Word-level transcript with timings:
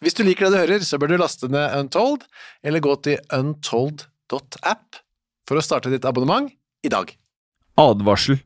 Hvis 0.00 0.16
du 0.16 0.22
liker 0.24 0.48
det 0.48 0.54
du 0.54 0.60
hører, 0.62 0.84
så 0.84 0.96
bør 0.96 1.12
du 1.12 1.18
laste 1.20 1.48
ned 1.52 1.74
Untold, 1.76 2.24
eller 2.64 2.80
gå 2.80 2.94
til 3.04 3.20
untold.app 3.36 5.00
for 5.48 5.60
å 5.60 5.64
starte 5.64 5.92
ditt 5.92 6.06
abonnement 6.08 6.48
i 6.86 6.92
dag. 6.92 7.12
Advarsel. 7.80 8.40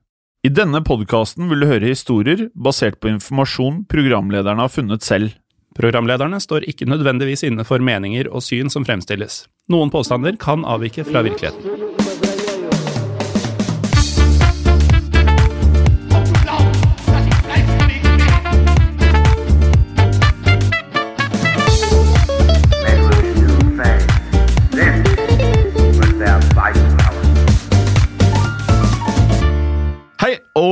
I 0.44 0.50
denne 0.52 0.82
podkasten 0.84 1.46
vil 1.48 1.62
du 1.62 1.70
høre 1.70 1.88
historier 1.88 2.48
basert 2.52 2.98
på 3.00 3.08
informasjon 3.14 3.84
programlederne 3.88 4.66
har 4.66 4.72
funnet 4.72 5.06
selv. 5.06 5.38
Programlederne 5.78 6.42
står 6.42 6.66
ikke 6.70 6.90
nødvendigvis 6.90 7.46
inne 7.46 7.64
for 7.66 7.82
meninger 7.82 8.28
og 8.30 8.44
syn 8.46 8.70
som 8.70 8.86
fremstilles. 8.86 9.44
Noen 9.70 9.94
påstander 9.94 10.36
kan 10.38 10.66
avvike 10.66 11.06
fra 11.06 11.22
virkeligheten. 11.24 11.93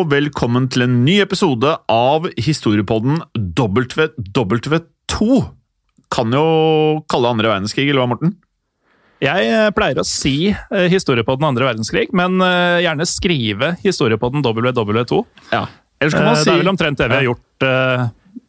Og 0.03 0.11
velkommen 0.11 0.65
til 0.73 0.83
en 0.83 0.95
ny 1.05 1.21
episode 1.23 1.69
av 1.93 2.25
historiepodden 2.41 3.21
WW2. 3.39 5.27
Kan 6.13 6.35
jo 6.35 6.47
kalle 7.13 7.31
andre 7.31 7.53
verdenskrig, 7.53 7.85
eller 7.87 8.03
hva, 8.03 8.09
Morten? 8.11 8.33
Jeg 9.23 9.47
eh, 9.47 9.69
pleier 9.77 10.01
å 10.03 10.07
si 10.07 10.51
eh, 10.51 10.89
historie 10.91 11.23
på 11.27 11.37
den 11.39 11.47
andre 11.47 11.69
verdenskrig, 11.69 12.09
men 12.19 12.43
eh, 12.43 12.81
gjerne 12.83 13.07
skrive 13.07 13.77
historie 13.85 14.19
på 14.19 14.33
den 14.35 14.43
WW2. 14.43 15.21
Ja. 15.53 15.69
Ellers 16.03 16.19
kan 16.19 16.27
man 16.27 16.41
si 16.41 16.49
Det 16.49 16.57
er 16.57 16.65
vel 16.65 16.73
omtrent 16.73 16.99
det 16.99 17.11
vi 17.13 17.19
har 17.21 17.29
gjort 17.29 17.69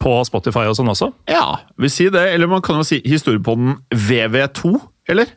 på 0.02 0.14
Spotify 0.26 0.66
og 0.72 0.78
sånn 0.80 0.90
også. 0.90 1.12
Ja, 1.30 1.46
vi 1.78 1.92
sier 1.94 2.10
det. 2.16 2.24
Eller 2.34 2.50
man 2.50 2.64
kan 2.66 2.82
jo 2.82 2.88
si 2.88 2.98
historiepodden 3.06 3.76
VV2, 3.94 4.74
eller? 5.14 5.36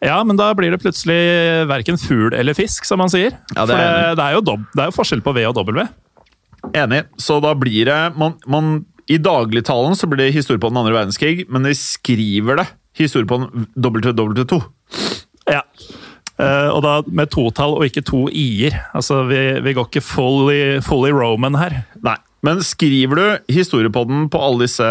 Ja, 0.00 0.16
men 0.24 0.38
da 0.38 0.48
blir 0.56 0.72
det 0.72 0.80
plutselig 0.80 1.18
verken 1.68 1.98
fugl 2.00 2.32
eller 2.36 2.56
fisk, 2.56 2.86
som 2.88 3.02
man 3.02 3.12
sier. 3.12 3.34
Ja, 3.52 3.66
det 3.68 3.74
er 3.74 3.76
For 3.76 3.80
det, 3.80 4.14
det, 4.16 4.26
er 4.26 4.36
jo 4.38 4.44
dob 4.48 4.62
det 4.72 4.84
er 4.84 4.88
jo 4.88 4.96
forskjell 4.96 5.24
på 5.24 5.34
V 5.36 5.44
og 5.50 5.60
W. 5.60 5.84
Enig. 6.76 7.02
Så 7.20 7.36
da 7.44 7.52
blir 7.56 7.88
det 7.88 7.98
man, 8.20 8.36
man, 8.48 8.72
I 9.10 9.20
dagligtalen 9.20 9.96
så 9.96 10.08
blir 10.08 10.24
det 10.24 10.36
historie 10.36 10.60
på 10.60 10.72
den 10.72 10.80
andre 10.80 10.96
verdenskrig, 10.96 11.44
men 11.52 11.68
de 11.68 11.74
skriver 11.76 12.62
det 12.62 12.68
historie 12.96 13.28
på 13.28 13.42
den 13.42 13.68
WW2. 13.76 14.62
Ja. 15.50 15.64
Uh, 16.40 16.72
og 16.72 16.80
da 16.86 16.94
med 17.04 17.28
totall 17.34 17.76
og 17.76 17.84
ikke 17.84 18.04
to 18.06 18.24
i-er. 18.32 18.78
Altså, 18.96 19.26
vi, 19.28 19.40
vi 19.60 19.76
går 19.76 19.90
ikke 19.90 20.04
fully, 20.04 20.80
fully 20.84 21.12
Roman 21.12 21.58
her. 21.60 21.82
Nei. 22.00 22.16
Men 22.46 22.62
skriver 22.64 23.18
du 23.20 23.52
historiepodden 23.52 24.28
på 24.32 24.40
alle 24.40 24.64
disse 24.64 24.86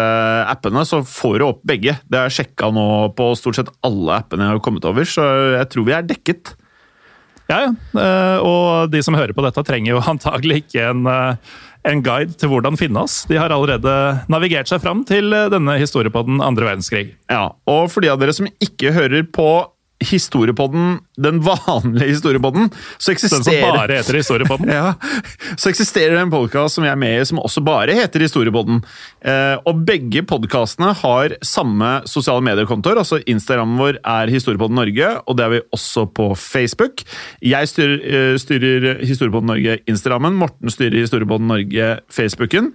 appene, 0.46 0.84
så 0.86 1.00
får 1.06 1.38
du 1.40 1.46
opp 1.48 1.64
begge. 1.66 1.96
Det 2.06 2.20
er 2.20 2.34
sjekka 2.34 2.70
nå 2.74 2.86
på 3.18 3.32
stort 3.38 3.58
sett 3.58 3.72
alle 3.86 4.20
appene 4.22 4.46
jeg 4.46 4.54
har 4.54 4.62
kommet 4.64 4.86
over, 4.86 5.08
så 5.08 5.26
jeg 5.56 5.70
tror 5.72 5.88
vi 5.88 5.96
er 5.96 6.06
dekket. 6.06 6.54
Ja, 7.50 7.64
ja. 7.66 7.72
Eh, 7.98 8.38
og 8.46 8.92
de 8.92 9.02
som 9.02 9.16
hører 9.18 9.34
på 9.34 9.42
dette, 9.42 9.64
trenger 9.66 9.96
jo 9.96 10.04
antagelig 10.12 10.62
ikke 10.62 10.86
en, 10.92 11.02
eh, 11.10 11.58
en 11.90 12.04
guide 12.06 12.38
til 12.38 12.52
hvordan 12.52 12.78
finne 12.78 13.02
oss. 13.02 13.24
De 13.26 13.40
har 13.40 13.50
allerede 13.54 13.96
navigert 14.30 14.70
seg 14.70 14.82
fram 14.84 15.02
til 15.08 15.34
eh, 15.34 15.48
denne 15.50 15.74
historiepodden 15.80 16.38
andre 16.44 16.70
verdenskrig. 16.70 17.08
Ja, 17.32 17.48
Og 17.66 17.90
for 17.90 18.06
de 18.06 18.12
av 18.12 18.22
dere 18.22 18.36
som 18.36 18.48
ikke 18.62 18.94
hører 18.94 19.26
på 19.26 19.50
historiepodden, 20.00 20.98
den 21.20 21.40
vanlige 21.44 22.08
historiepodden, 22.14 22.70
så 22.98 23.12
Den 23.12 23.18
som 23.18 23.40
eksisterer 23.40 23.76
bare 23.76 23.98
heter 23.98 24.16
Historiepodden. 24.16 24.70
Ja, 24.80 24.94
så 25.56 25.70
eksisterer 25.70 26.14
det 26.14 26.22
en 26.22 26.32
podkast 26.32 26.78
som 26.78 26.86
jeg 26.86 26.94
er 26.94 27.00
med 27.00 27.20
i, 27.20 27.26
som 27.28 27.40
også 27.42 27.62
bare 27.64 27.94
heter 27.96 28.24
Historiepodden. 28.24 28.80
Eh, 29.20 29.56
og 29.68 29.82
begge 29.88 30.22
podkastene 30.28 30.94
har 31.02 31.34
samme 31.44 31.90
sosiale 32.08 32.44
mediekontoer. 32.46 33.02
altså 33.02 33.20
Instagrammen 33.26 33.80
vår 33.80 34.00
er 34.00 34.32
Historiepodden 34.32 34.80
Norge, 34.80 35.12
og 35.26 35.36
det 35.36 35.44
er 35.44 35.54
vi 35.56 35.60
også 35.76 36.06
på 36.16 36.30
Facebook. 36.38 37.04
Jeg 37.44 37.68
styrer, 37.68 38.00
eh, 38.00 38.38
styrer 38.40 39.04
Historiepodden 39.04 39.52
Norge 39.52 39.78
Instagrammen, 39.86 40.38
Morten 40.40 40.72
styrer 40.72 41.00
Historiepodden 41.02 41.48
Norge 41.50 41.92
Facebooken. 42.08 42.72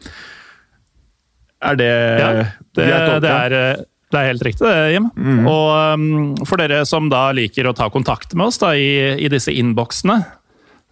Er 1.65 1.75
det 1.75 1.89
Ja, 1.89 2.31
det, 2.37 2.49
det, 2.75 3.29
er, 3.31 3.53
eh, 3.53 3.83
det 4.13 4.21
er 4.21 4.29
helt 4.29 4.45
riktig, 4.45 4.65
det, 4.69 4.93
Jim. 4.93 5.09
Mm. 5.17 5.45
Og 5.49 5.67
um, 5.97 6.45
for 6.45 6.61
dere 6.61 6.83
som 6.87 7.09
da 7.11 7.27
liker 7.35 7.67
å 7.69 7.75
ta 7.75 7.89
kontakt 7.93 8.35
med 8.37 8.51
oss 8.51 8.59
da, 8.61 8.75
i, 8.77 9.15
i 9.17 9.29
disse 9.31 9.53
innboksene, 9.53 10.19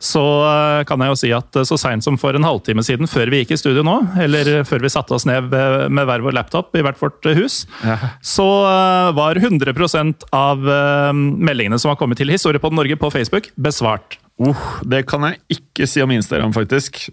så 0.04 0.24
uh, 0.44 0.82
kan 0.88 1.00
jeg 1.00 1.14
jo 1.14 1.18
si 1.22 1.30
at 1.36 1.60
uh, 1.60 1.64
så 1.68 1.78
seint 1.80 2.04
som 2.04 2.18
for 2.20 2.36
en 2.36 2.44
halvtime 2.44 2.84
siden, 2.84 3.08
før 3.08 3.30
vi 3.32 3.44
gikk 3.44 3.54
i 3.56 3.60
studio 3.62 3.86
nå, 3.88 3.94
eller 4.26 4.66
før 4.68 4.84
vi 4.84 4.92
satte 4.92 5.16
oss 5.16 5.28
ned 5.30 5.48
ved- 5.54 5.86
med 5.94 6.10
hver 6.10 6.26
vår 6.26 6.36
laptop 6.36 6.76
i 6.76 6.84
hvert 6.84 7.00
vårt 7.00 7.24
hus, 7.38 7.62
hus, 7.84 8.02
så 8.26 8.48
uh, 8.66 9.14
var 9.16 9.40
100 9.40 9.72
av 10.34 10.66
uh, 10.68 11.14
meldingene 11.14 11.80
som 11.80 11.94
har 11.94 12.00
kommet 12.02 12.20
til 12.20 12.34
Historiepodden 12.34 12.82
Norge 12.82 12.98
på 13.00 13.14
Facebook, 13.14 13.52
besvart. 13.56 14.18
Uh, 14.42 14.58
det 14.90 15.06
kan 15.08 15.30
jeg 15.30 15.40
ikke 15.60 15.88
si 15.88 16.04
om 16.04 16.12
Instagram, 16.12 16.52
faktisk. 16.58 17.06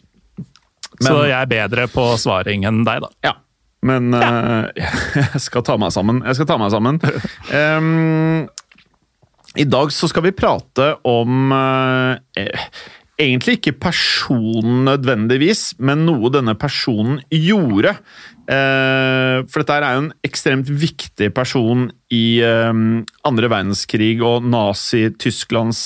så 1.01 1.21
jeg 1.29 1.37
er 1.37 1.53
bedre 1.53 1.87
på 1.93 2.09
svaring 2.19 2.67
enn 2.67 2.83
deg, 2.89 3.05
da. 3.07 3.13
Ja. 3.31 3.37
Men 3.87 4.15
eh, 4.17 4.87
jeg 5.21 5.45
skal 5.47 5.65
ta 5.67 5.77
meg 5.81 5.93
sammen. 5.95 6.23
Jeg 6.27 6.41
skal 6.41 6.51
ta 6.53 6.61
meg 6.61 6.73
sammen. 6.75 7.03
Um, 7.51 8.47
I 9.59 9.65
dag 9.67 9.91
så 9.95 10.07
skal 10.11 10.23
vi 10.29 10.37
prate 10.37 10.93
om 11.09 11.51
uh, 11.51 12.15
Egentlig 13.21 13.57
ikke 13.59 13.75
personen 13.83 14.85
nødvendigvis, 14.87 15.75
men 15.83 16.07
noe 16.07 16.31
denne 16.33 16.55
personen 16.57 17.19
gjorde. 17.29 17.93
For 18.49 19.61
dette 19.61 19.75
er 19.77 19.85
jo 19.85 20.05
en 20.07 20.09
ekstremt 20.25 20.71
viktig 20.73 21.29
person 21.37 21.85
i 22.17 22.41
eh, 22.41 22.81
andre 23.29 23.51
verdenskrig 23.53 24.15
og 24.25 24.49
Nazi-Tysklands 24.49 25.83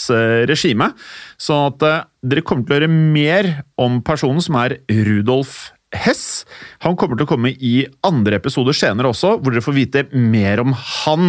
regime. 0.47 0.93
Så 1.35 1.59
at 1.73 1.83
dere 2.23 2.47
kommer 2.47 2.69
til 2.69 2.77
å 2.77 2.79
høre 2.79 2.93
mer 2.95 3.51
om 3.83 3.99
personen 4.07 4.45
som 4.45 4.63
er 4.63 4.79
Rudolf 4.87 5.75
Hess. 5.95 6.45
Han 6.85 6.99
kommer 7.01 7.19
til 7.19 7.27
å 7.27 7.31
komme 7.31 7.55
i 7.55 7.75
andre 8.07 8.41
episoder 8.41 8.77
senere 8.77 9.13
også, 9.15 9.37
hvor 9.39 9.55
dere 9.55 9.65
får 9.65 9.77
vite 9.77 10.05
mer 10.13 10.63
om 10.65 10.75
han. 10.75 11.29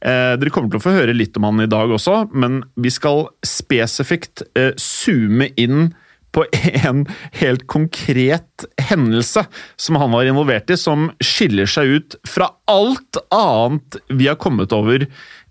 Eh, 0.00 0.36
dere 0.40 0.52
kommer 0.54 0.72
til 0.72 0.80
å 0.80 0.86
få 0.88 0.96
høre 0.96 1.16
litt 1.16 1.36
om 1.38 1.48
han 1.50 1.64
i 1.64 1.70
dag 1.70 1.92
også, 1.94 2.22
men 2.32 2.62
vi 2.80 2.92
skal 2.92 3.28
spesifikt 3.46 4.44
eh, 4.58 4.72
zoome 4.80 5.52
inn 5.60 5.90
på 6.32 6.44
en 6.86 7.04
helt 7.40 7.66
konkret 7.70 8.66
hendelse 8.90 9.44
som 9.80 9.98
han 10.00 10.12
var 10.14 10.28
involvert 10.28 10.70
i, 10.70 10.78
som 10.78 11.10
skiller 11.22 11.70
seg 11.70 11.96
ut 11.96 12.18
fra 12.28 12.52
alt 12.70 13.20
annet 13.34 14.00
vi 14.08 14.30
har 14.30 14.38
kommet 14.40 14.74
over 14.76 15.06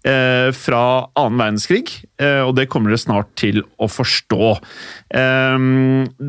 eh, 0.08 0.50
fra 0.56 0.84
annen 1.20 1.40
verdenskrig, 1.42 1.92
eh, 2.22 2.42
og 2.46 2.56
det 2.58 2.70
kommer 2.72 2.94
dere 2.94 3.02
snart 3.02 3.32
til 3.40 3.62
å 3.82 3.90
forstå. 3.92 4.50
Eh, 5.12 5.68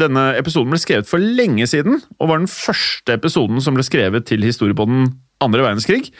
denne 0.02 0.26
episoden 0.40 0.72
ble 0.72 0.82
skrevet 0.82 1.10
for 1.10 1.22
lenge 1.22 1.68
siden, 1.70 2.00
og 2.18 2.30
var 2.30 2.42
den 2.42 2.50
første 2.50 3.16
episoden 3.18 3.62
som 3.62 3.76
ble 3.76 3.86
skrevet 3.86 4.28
til 4.30 4.46
historie 4.46 4.76
på 4.76 4.88
den 4.90 5.10
andre 5.40 5.64
verdenskrig. 5.64 6.10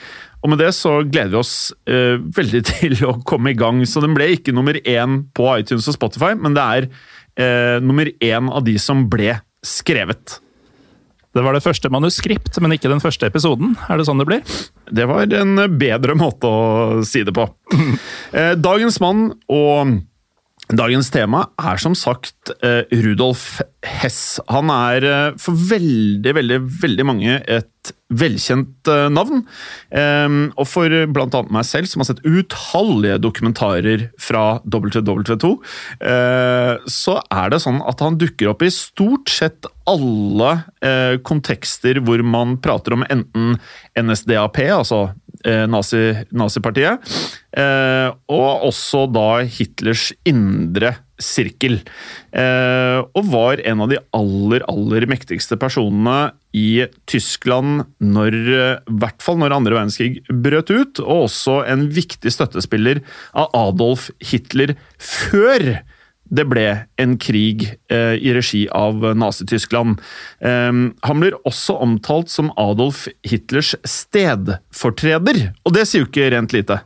Og 0.41 0.53
med 0.53 0.61
det 0.63 0.71
så 0.73 1.01
gleder 1.05 1.35
vi 1.35 1.41
oss 1.41 1.55
eh, 1.91 2.17
veldig 2.17 2.63
til 2.73 3.01
å 3.09 3.19
komme 3.29 3.53
i 3.53 3.59
gang. 3.59 3.83
Så 3.89 4.03
den 4.05 4.17
ble 4.17 4.33
ikke 4.37 4.55
nummer 4.57 4.79
én 4.81 5.25
på 5.37 5.49
iTunes 5.59 5.89
og 5.91 5.99
Spotify, 5.99 6.33
men 6.39 6.57
det 6.57 6.65
er 6.65 6.89
eh, 7.41 7.77
nummer 7.85 8.09
én 8.09 8.49
av 8.53 8.65
de 8.67 8.79
som 8.81 9.07
ble 9.13 9.37
skrevet. 9.67 10.41
Det 11.31 11.43
var 11.47 11.55
det 11.55 11.63
første 11.63 11.91
manuskript, 11.93 12.57
men 12.59 12.75
ikke 12.75 12.91
den 12.91 13.03
første 13.03 13.29
episoden. 13.31 13.77
Er 13.87 14.01
det 14.01 14.07
sånn 14.09 14.19
det 14.19 14.27
blir? 14.27 14.55
Det 14.91 15.07
var 15.07 15.31
en 15.39 15.61
bedre 15.79 16.17
måte 16.19 16.51
å 16.51 17.03
si 17.07 17.25
det 17.27 17.37
på. 17.37 17.49
Eh, 18.31 18.53
Dagens 18.55 19.01
mann 19.03 19.33
og 19.51 19.89
dagens 20.77 21.11
tema 21.13 21.45
er 21.61 21.81
som 21.83 21.97
sagt 21.99 22.53
eh, 22.63 22.85
Rudolf 23.03 23.61
Hess. 23.87 24.39
Han 24.53 24.71
er 24.73 25.07
eh, 25.09 25.39
for 25.41 25.57
veldig, 25.71 26.35
veldig, 26.37 26.61
veldig 26.83 27.07
mange 27.09 27.39
et 27.41 27.93
velkjent 28.11 28.91
eh, 28.91 29.07
navn. 29.13 29.45
Eh, 29.95 30.37
og 30.59 30.67
for 30.69 30.91
annet 30.91 31.53
meg 31.55 31.67
selv, 31.69 31.91
som 31.91 32.03
har 32.03 32.11
sett 32.11 32.25
utallige 32.27 33.21
dokumentarer 33.23 34.09
fra 34.21 34.61
WW2, 34.67 35.53
eh, 36.13 36.75
så 36.91 37.19
er 37.31 37.53
det 37.53 37.63
sånn 37.65 37.81
at 37.87 38.03
han 38.05 38.19
dukker 38.21 38.53
opp 38.53 38.65
i 38.67 38.73
stort 38.75 39.31
sett 39.33 39.69
alle 39.91 40.51
kontekster 41.27 41.99
hvor 42.05 42.21
man 42.23 42.53
prater 42.63 42.95
om 42.95 43.03
enten 43.11 43.57
NSDAP, 43.99 44.61
altså 44.71 45.01
nazi, 45.45 46.03
nazipartiet, 46.37 47.07
eh, 47.57 48.09
og 48.31 48.67
også 48.69 49.07
da 49.13 49.29
Hitlers 49.49 50.11
indre 50.29 50.97
sirkel. 51.21 51.79
Eh, 52.33 52.99
og 53.01 53.29
var 53.31 53.63
en 53.69 53.85
av 53.85 53.93
de 53.93 54.01
aller, 54.17 54.65
aller 54.71 55.07
mektigste 55.11 55.59
personene 55.61 56.33
i 56.57 56.87
Tyskland 57.11 57.85
når 58.03 58.37
eh, 58.41 58.81
I 58.81 58.99
hvert 59.03 59.25
fall 59.25 59.39
når 59.41 59.57
andre 59.57 59.77
verdenskrig 59.79 60.25
brøt 60.29 60.73
ut, 60.73 61.03
og 61.05 61.27
også 61.29 61.61
en 61.71 61.89
viktig 61.95 62.33
støttespiller 62.35 63.03
av 63.37 63.53
Adolf 63.57 64.11
Hitler 64.33 64.77
før 64.97 65.81
det 66.31 66.47
ble 66.51 66.67
en 67.01 67.17
krig 67.21 67.67
eh, 67.91 68.15
i 68.19 68.35
regi 68.37 68.65
av 68.75 69.03
Nazi-Tyskland. 69.19 70.01
Eh, 70.41 70.71
han 71.07 71.23
blir 71.23 71.39
også 71.49 71.79
omtalt 71.83 72.31
som 72.33 72.53
Adolf 72.61 73.07
Hitlers 73.27 73.75
stedfortreder, 73.85 75.51
og 75.65 75.77
det 75.77 75.87
sier 75.89 76.05
jo 76.05 76.11
ikke 76.11 76.31
rent 76.35 76.57
lite. 76.57 76.81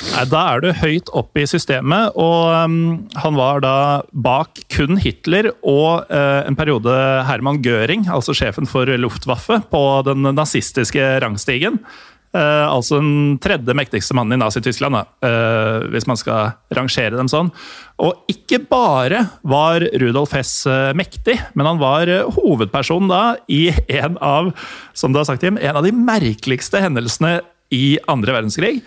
Nei, 0.00 0.24
Da 0.32 0.42
er 0.54 0.62
du 0.62 0.70
høyt 0.80 1.10
oppe 1.16 1.42
i 1.42 1.48
systemet, 1.48 2.16
og 2.18 2.52
um, 2.56 2.76
han 3.20 3.36
var 3.36 3.60
da 3.64 3.74
bak 4.12 4.62
kun 4.72 5.00
Hitler 5.00 5.50
og 5.60 6.08
uh, 6.08 6.40
en 6.46 6.56
periode 6.56 6.94
Herman 7.28 7.60
Göring, 7.64 8.06
altså 8.08 8.34
sjefen 8.36 8.68
for 8.70 8.88
Luftwaffe, 9.00 9.60
på 9.70 9.82
den 10.08 10.24
nazistiske 10.36 11.04
rangstigen. 11.24 11.82
Uh, 12.30 12.68
altså 12.70 13.00
den 13.00 13.40
tredje 13.42 13.74
mektigste 13.74 14.14
mannen 14.14 14.36
i 14.36 14.38
Nazi-Tyskland, 14.38 14.94
uh, 14.94 15.86
hvis 15.90 16.06
man 16.06 16.18
skal 16.20 16.52
rangere 16.78 17.18
dem 17.18 17.26
sånn. 17.26 17.50
Og 17.98 18.30
ikke 18.30 18.60
bare 18.70 19.24
var 19.42 19.82
Rudolf 19.98 20.36
Hess 20.38 20.52
uh, 20.70 20.92
mektig, 20.94 21.34
men 21.58 21.66
han 21.66 21.80
var 21.82 22.12
hovedperson 22.36 23.10
da 23.10 23.34
i 23.50 23.72
en 23.96 24.14
av 24.22 24.52
som 24.94 25.10
du 25.10 25.18
har 25.18 25.26
sagt, 25.26 25.42
Jim, 25.42 25.58
en 25.58 25.80
av 25.80 25.82
de 25.82 25.90
merkeligste 25.90 26.78
hendelsene 26.84 27.40
i 27.74 27.98
andre 28.10 28.38
verdenskrig. 28.38 28.80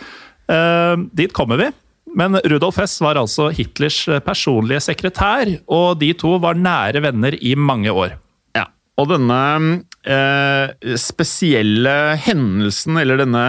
Dit 1.15 1.31
kommer 1.35 1.59
vi. 1.59 1.69
Men 2.19 2.35
Rudolf 2.43 2.77
Hess 2.81 2.97
var 3.03 3.15
altså 3.15 3.47
Hitlers 3.55 4.01
personlige 4.25 4.83
sekretær, 4.83 5.47
og 5.71 6.01
de 6.01 6.11
to 6.19 6.35
var 6.43 6.59
nære 6.59 6.99
venner 7.05 7.37
i 7.39 7.53
mange 7.55 7.91
år. 7.95 8.17
Ja, 8.55 8.67
og 8.99 9.07
denne 9.13 9.39
eh, 10.05 10.95
spesielle 10.99 11.95
hendelsen, 12.23 12.99
eller 13.01 13.19
denne 13.21 13.43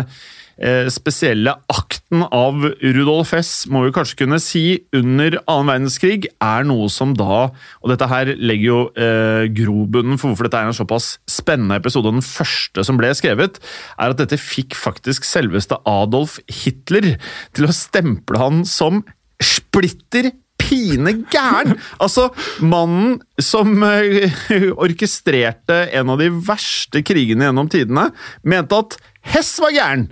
eh, 0.59 0.87
spesielle 0.93 1.55
akten 1.73 2.25
av 2.29 2.63
Rudolf 2.83 3.33
Hess, 3.35 3.53
må 3.71 3.85
vi 3.85 3.95
kanskje 3.95 4.21
kunne 4.23 4.41
si, 4.43 4.65
under 4.97 5.39
annen 5.43 5.73
verdenskrig, 5.73 6.29
er 6.43 6.69
noe 6.69 6.91
som 6.93 7.15
da 7.19 7.49
Og 7.83 7.91
dette 7.91 8.09
her 8.11 8.35
legger 8.39 8.69
jo 8.69 8.79
eh, 8.95 9.49
grobunnen 9.55 10.21
for 10.21 10.31
hvorfor 10.31 10.49
dette 10.49 10.63
er 10.63 10.71
en 10.71 10.77
såpass 10.77 11.17
spennende 11.31 11.79
episode, 11.81 12.11
og 12.11 12.21
den 12.21 12.27
første 12.27 12.87
som 12.87 13.01
ble 13.01 13.13
skrevet, 13.17 13.61
er 13.99 14.15
at 14.15 14.21
dette 14.21 14.41
fikk 14.41 14.79
faktisk 14.79 15.27
selveste 15.29 15.81
Adolf 15.89 16.39
Hitler 16.63 17.15
til 17.57 17.69
å 17.69 17.75
stemple 17.75 18.41
han 18.41 18.65
som 18.69 19.03
splitter 19.43 20.33
pine 20.75 21.15
gæren! 21.31 21.77
Altså, 22.03 22.29
mannen 22.65 23.21
som 23.43 23.77
eh, 23.87 24.35
orkestrerte 24.75 25.85
en 25.95 26.13
av 26.15 26.21
de 26.23 26.31
verste 26.35 27.05
krigene 27.07 27.49
gjennom 27.49 27.71
tidene, 27.73 28.11
mente 28.43 28.85
at 28.85 28.99
Hess 29.35 29.57
var 29.63 29.73
gæren! 29.75 30.09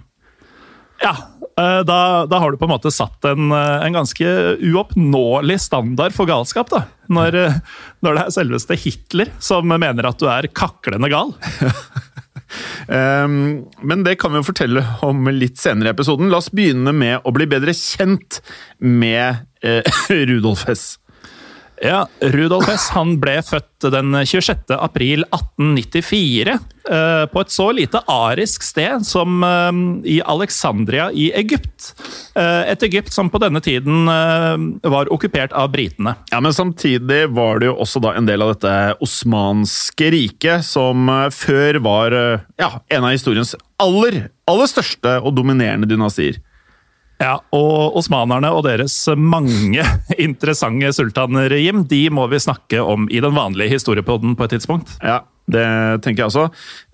Ja, 1.03 1.13
eh, 1.59 1.81
da, 1.89 1.99
da 2.31 2.39
har 2.39 2.53
du 2.53 2.61
på 2.61 2.69
en 2.69 2.75
måte 2.77 2.93
satt 2.95 3.27
en, 3.29 3.51
eh, 3.53 3.87
en 3.89 3.99
ganske 3.99 4.37
uoppnåelig 4.63 5.59
standard 5.67 6.15
for 6.15 6.31
galskap. 6.31 6.71
da. 6.73 6.85
Når, 7.13 7.39
når 8.07 8.17
det 8.17 8.23
er 8.23 8.37
selveste 8.39 8.79
Hitler 8.79 9.35
som 9.43 9.67
mener 9.69 10.09
at 10.09 10.23
du 10.23 10.31
er 10.31 10.49
kaklende 10.55 11.11
gal. 11.13 11.35
Um, 12.93 13.65
men 13.81 14.03
det 14.05 14.19
kan 14.21 14.35
vi 14.35 14.43
jo 14.43 14.49
fortelle 14.51 14.83
om 15.07 15.25
litt 15.33 15.61
senere 15.61 15.91
i 15.91 15.95
episoden. 15.95 16.29
La 16.33 16.43
oss 16.43 16.51
begynne 16.53 16.93
med 16.93 17.25
å 17.25 17.33
bli 17.33 17.47
bedre 17.49 17.73
kjent 17.77 18.43
med 18.79 19.47
eh, 19.65 19.81
Rudolf 20.29 20.67
Hess. 20.69 20.99
Ja, 21.81 22.07
Rudolf 22.21 22.69
Hess 22.71 22.91
han 22.95 23.17
ble 23.23 23.39
født 23.43 23.89
den 23.91 24.15
26. 24.15 24.71
april 24.77 25.25
1894 25.25 26.53
eh, 26.53 27.25
på 27.33 27.43
et 27.43 27.51
så 27.51 27.67
lite 27.75 28.03
arisk 28.11 28.63
sted 28.63 29.03
som 29.07 29.43
eh, 29.47 29.81
i 30.15 30.21
Alexandria 30.23 31.09
i 31.11 31.31
Egypt. 31.39 31.89
Eh, 32.39 32.71
et 32.71 32.87
Egypt 32.87 33.11
som 33.15 33.31
på 33.33 33.41
denne 33.43 33.63
tiden 33.65 34.07
var 34.07 35.11
okkupert 35.13 35.55
av 35.59 35.73
britene. 35.75 36.15
Ja, 36.31 36.41
Men 36.41 36.55
samtidig 36.55 37.25
var 37.35 37.59
det 37.59 37.73
jo 37.73 37.77
også 37.83 38.03
da 38.05 38.15
en 38.19 38.31
del 38.31 38.45
av 38.45 38.55
dette 38.55 38.77
osmanske 39.03 40.13
riket, 40.15 40.67
som 40.67 41.11
før 41.35 41.81
var 41.83 42.17
ja, 42.61 42.71
en 42.93 43.09
av 43.09 43.15
historiens 43.15 43.57
aller, 43.83 44.27
aller 44.51 44.71
største 44.71 45.19
og 45.23 45.35
dominerende 45.39 45.91
dynastier. 45.91 46.39
Ja, 47.23 47.37
og 47.55 47.97
osmanerne 48.01 48.51
og 48.51 48.65
deres 48.67 48.97
mange 49.15 49.85
interessante 50.27 50.91
sultaner, 50.97 51.55
Jim, 51.55 51.85
de 51.89 52.07
må 52.15 52.27
vi 52.33 52.43
snakke 52.43 52.83
om 52.83 53.07
i 53.13 53.23
den 53.23 53.37
vanlige 53.37 53.77
historiepodden 53.77 54.35
på 54.39 54.49
et 54.49 54.57
tidspunkt. 54.57 54.97
Ja, 55.03 55.21
det 55.51 55.67
tenker 56.03 56.25
jeg 56.25 56.33
også. 56.33 56.49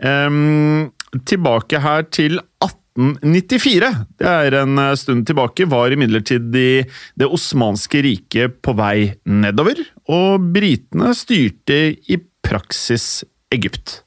Um, 0.05 0.91
tilbake 1.29 1.81
her 1.81 2.05
til 2.13 2.41
1894. 2.61 3.89
Det 4.21 4.29
er 4.29 4.57
en 4.61 4.81
eh, 4.83 4.97
stund 5.01 5.25
tilbake. 5.29 5.69
Var 5.71 5.95
imidlertid 5.97 6.51
de, 6.53 6.67
det 7.17 7.29
osmanske 7.29 8.03
riket 8.05 8.59
på 8.65 8.75
vei 8.77 9.15
nedover, 9.25 9.81
og 10.13 10.51
britene 10.53 11.15
styrte 11.17 11.81
i 11.97 12.21
praksis 12.45 13.25
Egypt. 13.55 14.03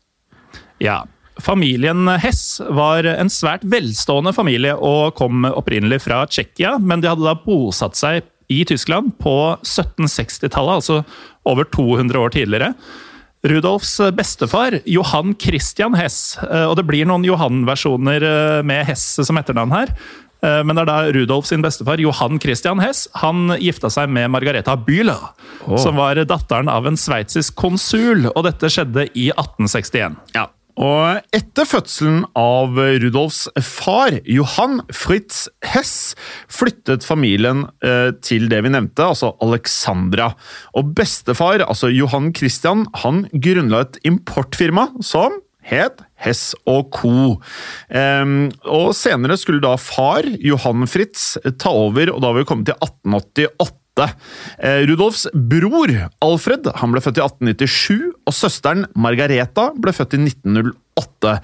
Ja, 0.82 1.02
Familien 1.42 2.08
Hess 2.22 2.62
var 2.70 3.06
en 3.10 3.30
svært 3.32 3.64
velstående 3.68 4.34
familie 4.36 4.76
og 4.78 5.16
kom 5.20 5.46
opprinnelig 5.50 6.04
fra 6.06 6.24
Tsjekkia, 6.30 6.78
men 6.80 7.02
de 7.04 7.10
hadde 7.12 7.26
da 7.26 7.36
bosatt 7.46 7.98
seg 8.00 8.24
i 8.52 8.64
Tyskland 8.68 9.14
på 9.22 9.36
1760-tallet, 9.64 10.82
altså 10.82 11.02
over 11.48 11.68
200 11.72 12.20
år 12.20 12.34
tidligere. 12.36 12.74
Rudolfs 13.48 13.96
bestefar, 14.14 14.76
Johan 14.86 15.32
Christian 15.42 15.96
Hess, 15.98 16.38
eh, 16.46 16.68
og 16.68 16.76
det 16.78 16.86
blir 16.86 17.08
noen 17.10 17.24
Johan-versjoner 17.26 18.22
eh, 18.28 18.60
med 18.68 18.86
Hess 18.86 19.06
som 19.26 19.40
etternavn 19.40 19.74
her. 19.74 19.94
eh, 20.46 20.60
Men 20.62 20.78
det 20.78 20.84
er 20.84 20.92
da 20.92 21.00
Rudolf 21.16 21.48
sin 21.50 21.64
bestefar, 21.66 21.98
Johan 22.04 22.38
Christian 22.44 22.84
Hess, 22.84 23.08
han 23.24 23.56
gifta 23.58 23.90
seg 23.90 24.12
med 24.14 24.30
Margareta 24.36 24.76
Bühler, 24.78 25.32
som 25.80 25.98
var 25.98 26.22
datteren 26.22 26.70
av 26.70 26.86
en 26.86 27.00
sveitsisk 27.00 27.56
konsul, 27.58 28.28
og 28.36 28.44
dette 28.46 28.70
skjedde 28.70 29.08
i 29.18 29.32
1861. 29.34 30.20
Ja. 30.38 30.46
Og 30.80 31.36
etter 31.36 31.68
fødselen 31.68 32.24
av 32.38 32.78
Rudolfs 33.04 33.46
far, 33.66 34.16
Johan 34.24 34.80
Fritz 34.96 35.46
Hess, 35.66 36.14
flyttet 36.52 37.06
familien 37.08 37.66
eh, 37.86 38.12
til 38.24 38.48
det 38.52 38.62
vi 38.66 38.74
nevnte, 38.74 39.12
altså 39.12 39.34
Alexandra. 39.44 40.32
Og 40.78 40.94
bestefar, 40.98 41.66
altså 41.68 41.92
Johan 41.92 42.32
Christian, 42.38 42.86
han 43.04 43.26
grunnla 43.34 43.86
et 43.86 44.02
importfirma 44.08 44.90
som 45.04 45.42
het 45.68 46.02
Hess 46.22 46.56
og 46.70 46.90
Co. 46.94 47.38
Ehm, 47.90 48.50
og 48.66 48.92
senere 48.98 49.38
skulle 49.40 49.62
da 49.64 49.76
far, 49.78 50.26
Johan 50.42 50.88
Fritz, 50.90 51.36
ta 51.62 51.74
over, 51.74 52.14
og 52.14 52.22
da 52.22 52.32
var 52.32 52.42
vi 52.42 52.50
kommet 52.50 52.70
til 52.70 52.80
1888. 52.82 53.81
Eh, 54.60 54.84
Rudolfs 54.90 55.28
bror 55.34 55.92
Alfred 56.24 56.72
han 56.82 56.94
ble 56.94 57.04
født 57.04 57.20
i 57.20 57.26
1897, 57.26 58.12
og 58.28 58.36
søsteren 58.36 58.88
Margareta 58.96 59.70
ble 59.78 59.94
født 59.96 60.18
i 60.18 60.24
1908. 60.26 61.36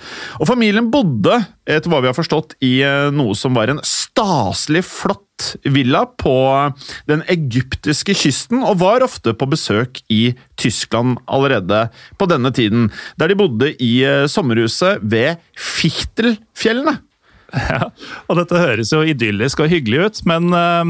Og 0.42 0.50
Familien 0.50 0.90
bodde, 0.94 1.40
etter 1.68 1.92
hva 1.92 2.02
vi 2.04 2.10
har 2.12 2.18
forstått, 2.18 2.58
i 2.66 2.80
eh, 2.86 3.10
noe 3.16 3.38
som 3.38 3.58
var 3.58 3.72
en 3.72 3.82
staselig 3.86 4.84
flott 4.88 5.24
villa 5.70 6.04
på 6.18 6.36
den 7.10 7.22
egyptiske 7.30 8.16
kysten, 8.18 8.64
og 8.66 8.80
var 8.82 9.06
ofte 9.06 9.36
på 9.38 9.50
besøk 9.50 10.02
i 10.14 10.34
Tyskland 10.58 11.20
allerede 11.30 11.88
på 12.18 12.30
denne 12.30 12.52
tiden, 12.56 12.90
der 13.22 13.32
de 13.32 13.40
bodde 13.40 13.74
i 13.78 13.94
eh, 14.06 14.26
sommerhuset 14.32 15.04
ved 15.06 15.38
Fichtelfjellene. 15.58 16.98
Ja, 17.54 17.90
og 18.28 18.40
dette 18.40 18.60
høres 18.60 18.92
jo 18.92 19.04
idyllisk 19.08 19.62
og 19.64 19.72
hyggelig 19.72 20.04
ut, 20.04 20.22
men 20.30 20.52
uh, 20.52 20.84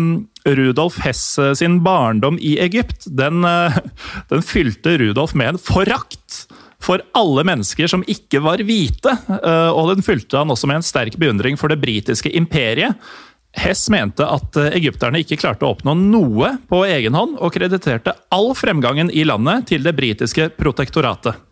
Rudolf 0.48 1.00
Hess 1.04 1.38
eh, 1.42 1.54
sin 1.60 1.82
barndom 1.86 2.40
i 2.40 2.56
Egypt, 2.64 3.10
den, 3.20 3.46
uh, 3.46 3.78
den 4.32 4.46
fylte 4.46 4.98
Rudolf 5.02 5.36
med 5.38 5.56
en 5.56 5.62
forakt 5.62 6.46
for 6.84 7.02
alle 7.18 7.44
mennesker 7.48 7.90
som 7.90 8.06
ikke 8.10 8.42
var 8.46 8.62
hvite. 8.66 9.14
Uh, 9.28 9.74
og 9.74 9.96
den 9.96 10.06
fylte 10.06 10.40
han 10.40 10.54
også 10.54 10.70
med 10.70 10.82
en 10.82 10.86
sterk 10.86 11.18
beundring 11.20 11.58
for 11.60 11.74
det 11.74 11.82
britiske 11.82 12.32
imperiet. 12.38 12.98
Hess 13.58 13.88
mente 13.90 14.22
at 14.22 14.58
egypterne 14.70 15.24
ikke 15.24 15.40
klarte 15.42 15.66
å 15.66 15.72
oppnå 15.74 15.96
noe 15.98 16.52
på 16.70 16.84
egen 16.86 17.18
hånd, 17.18 17.40
og 17.42 17.56
krediterte 17.56 18.14
all 18.34 18.52
fremgangen 18.58 19.10
i 19.10 19.24
landet 19.26 19.66
til 19.72 19.88
det 19.88 19.96
britiske 19.98 20.52
protektoratet. 20.60 21.47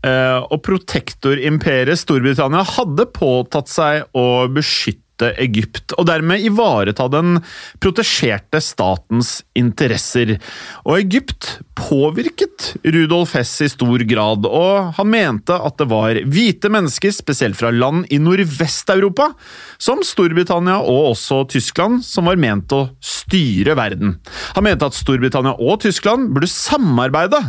Eh, 0.00 0.40
og 0.48 0.62
protektorimperiet 0.64 2.00
Storbritannia 2.00 2.64
hadde 2.76 3.08
påtatt 3.12 3.68
seg 3.68 4.06
å 4.16 4.48
beskytte 4.48 5.34
Egypt, 5.36 5.92
og 6.00 6.06
dermed 6.08 6.40
ivareta 6.48 7.04
den 7.12 7.42
protesjerte 7.84 8.56
statens 8.64 9.42
interesser. 9.52 10.38
Og 10.86 11.02
Egypt 11.02 11.58
påvirket 11.76 12.70
Rudolf 12.86 13.34
Hess 13.36 13.52
i 13.60 13.68
stor 13.68 14.00
grad, 14.08 14.48
og 14.48 14.94
han 14.96 15.10
mente 15.12 15.58
at 15.60 15.76
det 15.76 15.90
var 15.90 16.22
hvite 16.24 16.70
mennesker, 16.72 17.12
spesielt 17.12 17.60
fra 17.60 17.68
land 17.74 18.08
i 18.08 18.16
Nordvest-Europa, 18.22 19.34
som 19.76 20.00
Storbritannia 20.00 20.78
og 20.80 21.10
også 21.12 21.42
Tyskland, 21.52 22.00
som 22.08 22.30
var 22.30 22.40
ment 22.40 22.72
å 22.72 22.86
styre 23.04 23.76
verden. 23.76 24.16
Han 24.56 24.64
mente 24.64 24.88
at 24.88 24.96
Storbritannia 24.96 25.52
og 25.60 25.82
Tyskland 25.84 26.32
burde 26.32 26.48
samarbeide 26.48 27.42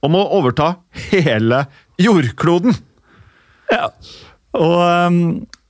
om 0.00 0.16
å 0.16 0.24
overta 0.38 0.78
hele 1.10 1.66
jordkloden. 2.00 2.76
Ja, 3.72 3.90
og 4.56 4.76
um, 4.80 5.22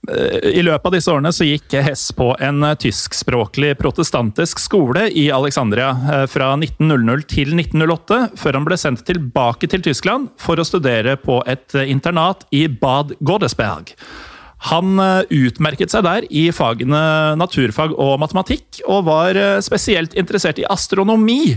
i 0.09 0.63
løpet 0.65 0.87
av 0.89 0.95
disse 0.95 1.13
årene 1.13 1.33
så 1.35 1.45
gikk 1.45 1.75
Hess 1.85 2.07
på 2.17 2.31
en 2.41 2.63
eh, 2.65 2.77
tyskspråklig 2.81 3.75
protestantisk 3.81 4.61
skole 4.63 5.09
i 5.11 5.27
Alexandria 5.35 5.91
eh, 5.91 6.25
fra 6.31 6.55
1900 6.57 7.27
til 7.29 7.53
1908, 7.59 8.21
før 8.41 8.57
han 8.57 8.69
ble 8.69 8.79
sendt 8.81 9.05
tilbake 9.09 9.69
til 9.69 9.85
Tyskland 9.85 10.31
for 10.41 10.57
å 10.57 10.67
studere 10.67 11.19
på 11.21 11.43
et 11.51 11.77
eh, 11.77 11.91
internat 11.93 12.47
i 12.57 12.65
Bad 12.73 13.19
Godesberg. 13.21 13.93
Han 14.73 14.99
eh, 15.03 15.29
utmerket 15.45 15.93
seg 15.93 16.07
der 16.07 16.27
i 16.35 16.49
fagene 16.55 17.35
naturfag 17.39 17.95
og 17.95 18.17
matematikk, 18.23 18.81
og 18.89 19.07
var 19.11 19.39
eh, 19.39 19.61
spesielt 19.65 20.17
interessert 20.19 20.59
i 20.63 20.67
astronomi. 20.71 21.57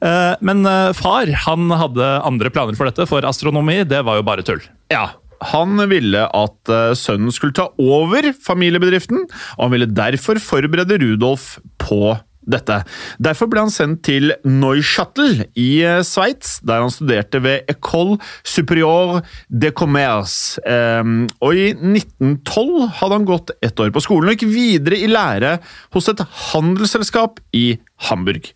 Eh, 0.00 0.34
Men 0.40 0.64
eh, 0.66 0.92
far 0.96 1.30
han 1.46 1.70
hadde 1.70 2.12
andre 2.26 2.52
planer 2.52 2.78
for 2.78 2.90
dette, 2.90 3.08
for 3.10 3.26
astronomi 3.28 3.82
det 3.88 4.04
var 4.06 4.20
jo 4.20 4.26
bare 4.26 4.46
tull. 4.46 4.62
Ja, 4.92 5.10
han 5.52 5.80
ville 5.90 6.26
at 6.26 6.72
eh, 6.72 6.94
sønnen 6.98 7.32
skulle 7.34 7.56
ta 7.56 7.70
over 7.80 8.32
familiebedriften, 8.46 9.28
og 9.58 9.62
han 9.66 9.76
ville 9.76 9.92
derfor 9.92 10.40
forberede 10.42 11.00
Rudolf 11.02 11.58
på 11.80 12.16
dette. 12.50 12.80
Derfor 13.22 13.46
ble 13.52 13.62
han 13.62 13.70
sendt 13.70 14.00
til 14.08 14.32
Neuchâtel 14.48 15.44
i 15.60 15.84
Sveits, 16.02 16.56
der 16.66 16.80
han 16.82 16.90
studerte 16.90 17.38
ved 17.44 17.68
École 17.70 18.16
Supérieure 18.48 19.20
de 19.52 19.70
Commerce. 19.76 20.58
Og 20.64 21.60
i 21.60 21.68
1912 21.76 22.88
hadde 22.96 23.18
han 23.20 23.28
gått 23.28 23.52
ett 23.62 23.84
år 23.84 23.92
på 23.94 24.02
skolen 24.02 24.32
og 24.32 24.34
gikk 24.34 24.48
videre 24.56 24.98
i 24.98 25.12
lære 25.12 25.58
hos 25.94 26.10
et 26.10 26.24
handelsselskap 26.50 27.38
i 27.54 27.76
Hamburg. 28.08 28.50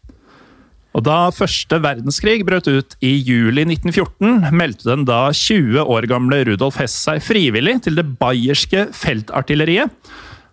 Og 0.95 1.03
Da 1.03 1.19
første 1.35 1.81
verdenskrig 1.83 2.45
brøt 2.47 2.69
ut 2.71 2.95
i 3.03 3.17
juli 3.19 3.65
1914, 3.67 4.53
meldte 4.55 4.87
den 4.93 5.03
da 5.09 5.27
20 5.35 5.83
år 5.91 6.07
gamle 6.11 6.45
Rudolf 6.47 6.79
Hess 6.79 6.95
seg 7.09 7.23
frivillig 7.25 7.81
til 7.87 7.99
det 7.99 8.07
bayerske 8.21 8.87
feltartilleriet. 8.95 9.91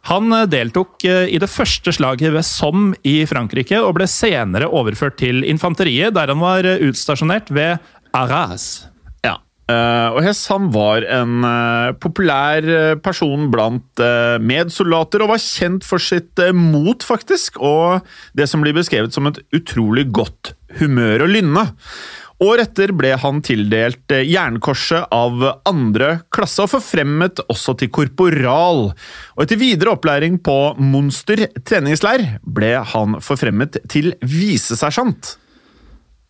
Han 0.10 0.34
eh, 0.34 0.48
deltok 0.50 1.06
eh, 1.06 1.28
i 1.30 1.38
det 1.42 1.50
første 1.52 1.94
slaget 1.94 2.34
ved 2.34 2.46
Somme 2.48 2.98
i 3.06 3.22
Frankrike, 3.30 3.78
og 3.78 4.00
ble 4.00 4.10
senere 4.10 4.70
overført 4.70 5.20
til 5.22 5.46
infanteriet, 5.46 6.16
der 6.18 6.34
han 6.34 6.42
var 6.42 6.66
eh, 6.66 6.82
utstasjonert 6.90 7.54
ved 7.54 7.78
Arras. 8.18 8.88
Eh, 9.72 10.08
og 10.16 10.22
Hess 10.26 10.46
han 10.52 10.70
var 10.74 11.06
en 11.08 11.46
uh, 11.46 11.92
populær 12.02 12.66
eh, 12.66 12.96
person 13.04 13.50
blant 13.54 14.02
uh, 14.04 14.38
medsoldater, 14.42 15.24
og 15.24 15.34
var 15.34 15.44
kjent 15.44 15.86
for 15.88 16.02
sitt 16.02 16.42
mot, 16.56 17.04
faktisk, 17.06 17.62
og 17.62 18.08
det 18.38 18.50
som 18.50 18.64
blir 18.64 18.76
beskrevet 18.78 19.16
som 19.16 19.30
et 19.30 19.42
utrolig 19.56 20.08
godt 20.14 20.56
humør 20.80 21.28
og 21.28 21.34
lynne. 21.36 21.66
År 22.42 22.64
etter 22.64 22.90
ble 22.98 23.12
han 23.22 23.44
tildelt 23.46 24.14
Jernkorset 24.26 25.12
av 25.14 25.44
andre 25.70 26.24
klasse, 26.34 26.64
og 26.64 26.72
forfremmet 26.72 27.44
også 27.46 27.76
til 27.78 27.92
korporal. 27.94 28.88
Og 29.36 29.44
etter 29.46 29.62
videre 29.62 29.94
opplæring 29.94 30.40
på 30.42 30.56
Monster 30.82 31.46
treningsleir 31.62 32.40
ble 32.42 32.74
han 32.96 33.20
forfremmet 33.22 33.78
til 33.94 34.16
visesersjant. 34.26 35.36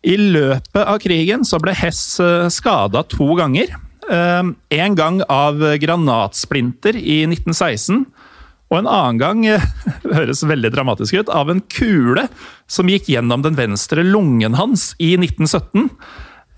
I 0.02 0.16
løpet 0.18 0.82
av 0.82 0.98
krigen 1.02 1.46
så 1.46 1.60
ble 1.62 1.74
Hess 1.78 2.18
skada 2.50 3.04
to 3.06 3.36
ganger. 3.38 3.70
En 4.10 4.96
gang 4.98 5.20
av 5.30 5.62
granatsplinter 5.78 6.98
i 6.98 7.20
1916, 7.28 8.02
og 8.72 8.78
en 8.80 8.88
annen 8.88 9.20
gang, 9.20 9.44
eh, 9.46 9.64
høres 10.16 10.42
veldig 10.48 10.72
dramatisk 10.72 11.20
ut, 11.20 11.28
av 11.30 11.52
en 11.52 11.60
kule 11.68 12.26
som 12.70 12.88
gikk 12.88 13.10
gjennom 13.12 13.44
den 13.44 13.58
venstre 13.58 14.04
lungen 14.06 14.56
hans 14.56 14.92
i 14.96 15.12
1917. 15.18 15.90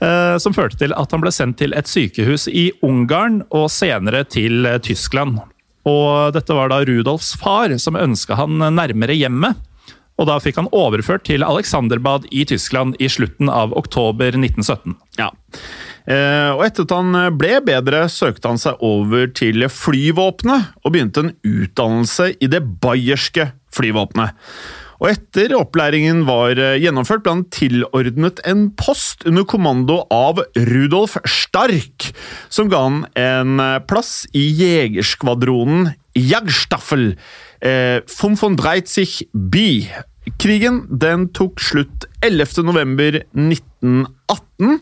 eh, 0.01 0.37
Som 0.39 0.55
førte 0.55 0.79
til 0.79 0.95
at 0.95 1.11
han 1.11 1.25
ble 1.25 1.35
sendt 1.35 1.59
til 1.59 1.75
et 1.75 1.91
sykehus 1.91 2.47
i 2.47 2.71
Ungarn, 2.87 3.43
og 3.51 3.67
senere 3.75 4.23
til 4.25 4.67
eh, 4.67 4.79
Tyskland. 4.79 5.43
Og 5.85 6.33
dette 6.33 6.55
var 6.55 6.71
da 6.71 6.81
Rudolfs 6.87 7.35
far 7.37 7.75
som 7.83 7.99
ønska 7.99 8.39
han 8.39 8.63
nærmere 8.63 9.19
hjemmet. 9.19 9.59
Og 10.21 10.29
da 10.31 10.37
fikk 10.43 10.61
han 10.61 10.71
overført 10.75 11.25
til 11.27 11.43
Alexanderbad 11.47 12.29
i 12.31 12.45
Tyskland 12.47 12.95
i 13.03 13.09
slutten 13.11 13.51
av 13.51 13.75
oktober 13.75 14.37
1917. 14.37 14.95
Ja. 15.19 15.33
Eh, 16.07 16.53
og 16.53 16.63
etter 16.67 16.87
at 16.87 16.95
han 16.95 17.19
ble 17.41 17.59
bedre, 17.67 18.05
søkte 18.13 18.53
han 18.53 18.61
seg 18.61 18.79
over 18.85 19.27
til 19.35 19.67
flyvåpenet 19.73 20.71
og 20.85 20.95
begynte 20.95 21.25
en 21.25 21.35
utdannelse 21.43 22.35
i 22.39 22.51
det 22.53 22.63
bayerske 22.85 23.51
flyvåpenet. 23.75 24.39
Og 25.03 25.11
etter 25.11 25.53
opplæringen 25.59 26.23
var 26.29 26.57
eh, 26.57 26.79
gjennomført, 26.83 27.25
ble 27.25 27.35
han 27.35 27.47
tilordnet 27.53 28.41
en 28.49 28.69
post 28.79 29.27
under 29.29 29.47
kommando 29.49 30.03
av 30.15 30.41
Rudolf 30.55 31.19
Stark, 31.29 32.13
som 32.53 32.71
ga 32.73 32.85
han 32.87 33.03
en 33.19 33.59
eh, 33.61 33.81
plass 33.89 34.23
i 34.33 34.47
jegerskvadronen 34.63 35.91
Jagstaffel 36.15 37.17
eh, 37.65 38.01
35 38.07 39.25
B. 39.33 39.65
Krigen 40.41 40.85
den 40.89 41.29
tok 41.37 41.61
slutt 41.61 42.07
11. 42.25 42.65
november 42.65 43.21
1918. 43.33 44.79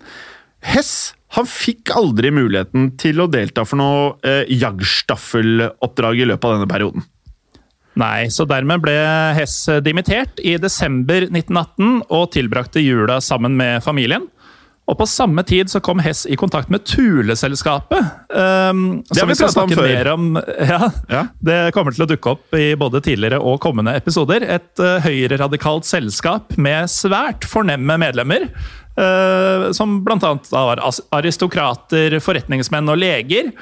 Hess 0.63 1.15
han 1.33 1.49
fikk 1.49 1.95
aldri 1.97 2.29
muligheten 2.35 2.91
til 3.01 3.23
å 3.23 3.31
delta 3.31 3.65
for 3.65 3.81
noe 3.81 4.13
eh, 4.27 4.45
Jagstaffel-oppdrag 4.53 6.21
i 6.21 6.29
løpet 6.29 6.45
av 6.49 6.59
denne 6.59 6.71
perioden. 6.71 7.07
Nei, 7.99 8.29
så 8.33 8.47
dermed 8.49 8.81
ble 8.85 8.95
Hess 9.37 9.57
dimittert 9.85 10.41
i 10.41 10.55
desember 10.61 11.27
1918 11.27 12.07
og 12.09 12.31
tilbrakte 12.33 12.81
jula 12.81 13.19
sammen 13.25 13.57
med 13.59 13.83
familien. 13.85 14.31
Og 14.91 14.97
på 14.99 15.07
samme 15.07 15.45
tid 15.47 15.71
så 15.71 15.79
kom 15.81 16.01
Hess 16.03 16.25
i 16.27 16.37
kontakt 16.37 16.71
med 16.73 16.83
Thuleselskapet. 16.85 18.03
Um, 18.29 19.03
har 19.07 19.19
som 19.21 19.31
vi 19.31 19.37
skal 19.39 19.53
snakke 19.55 19.79
mer 19.79 20.11
om. 20.13 20.33
Ja, 20.73 20.91
Ja. 21.09 21.27
Det 21.39 21.59
kommer 21.77 21.95
til 21.95 22.05
å 22.05 22.09
dukke 22.11 22.35
opp 22.35 22.57
i 22.59 22.73
både 22.79 23.01
tidligere 23.05 23.39
og 23.39 23.61
kommende 23.63 23.95
episoder. 23.97 24.43
Et 24.43 24.83
uh, 24.83 24.99
høyreradikalt 25.05 25.87
selskap 25.89 26.57
med 26.59 26.91
svært 26.91 27.47
fornemme 27.49 27.99
medlemmer. 28.03 28.49
uh, 28.99 29.71
som 29.73 30.03
da 30.05 30.35
var 30.51 30.83
aristokrater, 31.15 32.19
forretningsmenn 32.21 32.91
og 32.93 32.99
leger. 32.99 33.53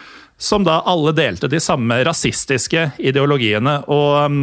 Som 0.40 0.64
da 0.64 0.78
alle 0.88 1.12
delte 1.12 1.50
de 1.52 1.58
samme 1.60 1.98
rasistiske 2.08 2.86
ideologiene. 2.96 3.74
Og 3.92 4.24
um, 4.24 4.38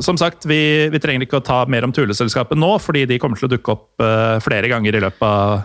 som 0.00 0.16
sagt, 0.16 0.46
vi, 0.48 0.88
vi 0.88 0.98
trenger 0.98 1.26
ikke 1.26 1.42
å 1.42 1.44
ta 1.44 1.58
mer 1.68 1.84
om 1.84 1.92
Thuleselskapet 1.92 2.56
nå, 2.56 2.72
fordi 2.80 3.04
de 3.10 3.20
kommer 3.20 3.36
til 3.36 3.50
å 3.50 3.52
dukke 3.52 3.76
opp 3.76 4.00
uh, 4.00 4.40
flere 4.40 4.72
ganger 4.72 4.96
i 4.96 5.04
løpet 5.04 5.28
av 5.28 5.60